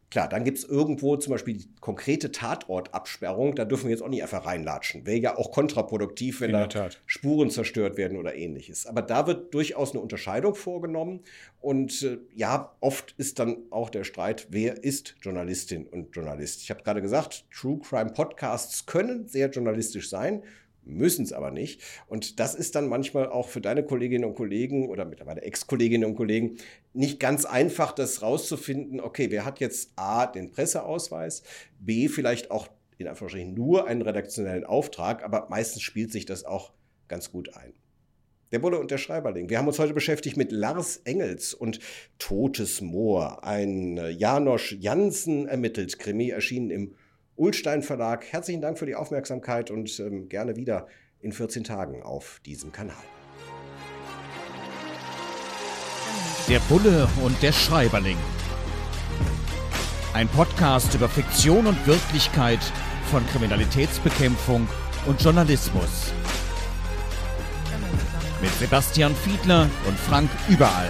Klar, 0.09 0.29
dann 0.29 0.45
gibt 0.45 0.57
es 0.57 0.63
irgendwo 0.63 1.17
zum 1.17 1.31
Beispiel 1.31 1.57
die 1.57 1.67
konkrete 1.81 2.31
Tatortabsperrung. 2.31 3.55
Da 3.55 3.65
dürfen 3.65 3.85
wir 3.85 3.91
jetzt 3.91 4.01
auch 4.01 4.07
nicht 4.07 4.23
einfach 4.23 4.45
reinlatschen. 4.45 5.05
Wäre 5.05 5.17
ja 5.17 5.37
auch 5.37 5.51
kontraproduktiv, 5.51 6.39
wenn 6.39 6.53
da 6.53 6.89
Spuren 7.05 7.49
zerstört 7.49 7.97
werden 7.97 8.17
oder 8.17 8.33
ähnliches. 8.33 8.85
Aber 8.85 9.01
da 9.01 9.27
wird 9.27 9.53
durchaus 9.53 9.91
eine 9.91 9.99
Unterscheidung 9.99 10.55
vorgenommen. 10.55 11.21
Und 11.59 12.03
äh, 12.03 12.19
ja, 12.33 12.73
oft 12.79 13.15
ist 13.17 13.39
dann 13.39 13.57
auch 13.69 13.89
der 13.89 14.05
Streit, 14.05 14.47
wer 14.49 14.81
ist 14.81 15.15
Journalistin 15.21 15.85
und 15.85 16.15
Journalist. 16.15 16.61
Ich 16.61 16.69
habe 16.69 16.83
gerade 16.83 17.01
gesagt, 17.01 17.43
True 17.51 17.79
Crime 17.79 18.11
Podcasts 18.11 18.85
können 18.85 19.27
sehr 19.27 19.49
journalistisch 19.49 20.09
sein 20.09 20.41
müssen 20.87 21.23
es 21.23 21.33
aber 21.33 21.51
nicht. 21.51 21.81
Und 22.07 22.39
das 22.39 22.55
ist 22.55 22.75
dann 22.75 22.87
manchmal 22.87 23.29
auch 23.29 23.47
für 23.47 23.61
deine 23.61 23.83
Kolleginnen 23.83 24.25
und 24.25 24.35
Kollegen 24.35 24.89
oder 24.89 25.05
mittlerweile 25.05 25.41
Ex-Kolleginnen 25.41 26.09
und 26.09 26.15
Kollegen 26.15 26.57
nicht 26.93 27.19
ganz 27.19 27.45
einfach, 27.45 27.91
das 27.91 28.21
rauszufinden, 28.21 28.99
okay, 28.99 29.31
wer 29.31 29.45
hat 29.45 29.59
jetzt 29.59 29.91
A, 29.95 30.25
den 30.25 30.51
Presseausweis, 30.51 31.43
B, 31.79 32.07
vielleicht 32.07 32.51
auch 32.51 32.67
in 32.97 33.07
Anführungsstrichen 33.07 33.53
nur 33.53 33.87
einen 33.87 34.01
redaktionellen 34.01 34.65
Auftrag, 34.65 35.23
aber 35.23 35.47
meistens 35.49 35.83
spielt 35.83 36.11
sich 36.11 36.25
das 36.25 36.45
auch 36.45 36.71
ganz 37.07 37.31
gut 37.31 37.55
ein. 37.55 37.73
Der 38.51 38.59
Bulle 38.59 38.79
und 38.79 38.91
der 38.91 38.97
Schreiberling. 38.97 39.49
Wir 39.49 39.57
haben 39.57 39.67
uns 39.67 39.77
heute 39.77 39.93
beschäftigt 39.93 40.37
mit 40.37 40.53
Lars 40.53 41.01
Engels 41.03 41.53
und 41.53 41.79
Totes 42.17 42.79
Moor, 42.79 43.43
ein 43.43 43.97
Janosch 44.17 44.77
Jansen 44.79 45.47
ermittelt 45.47 45.99
Krimi, 45.99 46.29
erschienen 46.29 46.69
im 46.69 46.95
Ulstein 47.37 47.83
Verlag. 47.83 48.25
Herzlichen 48.25 48.61
Dank 48.61 48.79
für 48.79 48.87
die 48.87 48.95
Aufmerksamkeit 48.95 49.69
und 49.71 49.99
ähm, 49.99 50.27
gerne 50.27 50.55
wieder 50.55 50.87
in 51.21 51.31
14 51.31 51.63
Tagen 51.63 52.03
auf 52.03 52.41
diesem 52.45 52.71
Kanal. 52.71 52.95
Der 56.49 56.59
Bulle 56.67 57.07
und 57.23 57.41
der 57.43 57.51
Schreiberling. 57.51 58.17
Ein 60.13 60.27
Podcast 60.29 60.95
über 60.95 61.07
Fiktion 61.07 61.67
und 61.67 61.85
Wirklichkeit 61.85 62.59
von 63.11 63.25
Kriminalitätsbekämpfung 63.27 64.67
und 65.05 65.21
Journalismus. 65.21 66.11
Mit 68.41 68.51
Sebastian 68.53 69.13
Fiedler 69.13 69.69
und 69.87 69.97
Frank 69.99 70.29
Überall. 70.49 70.89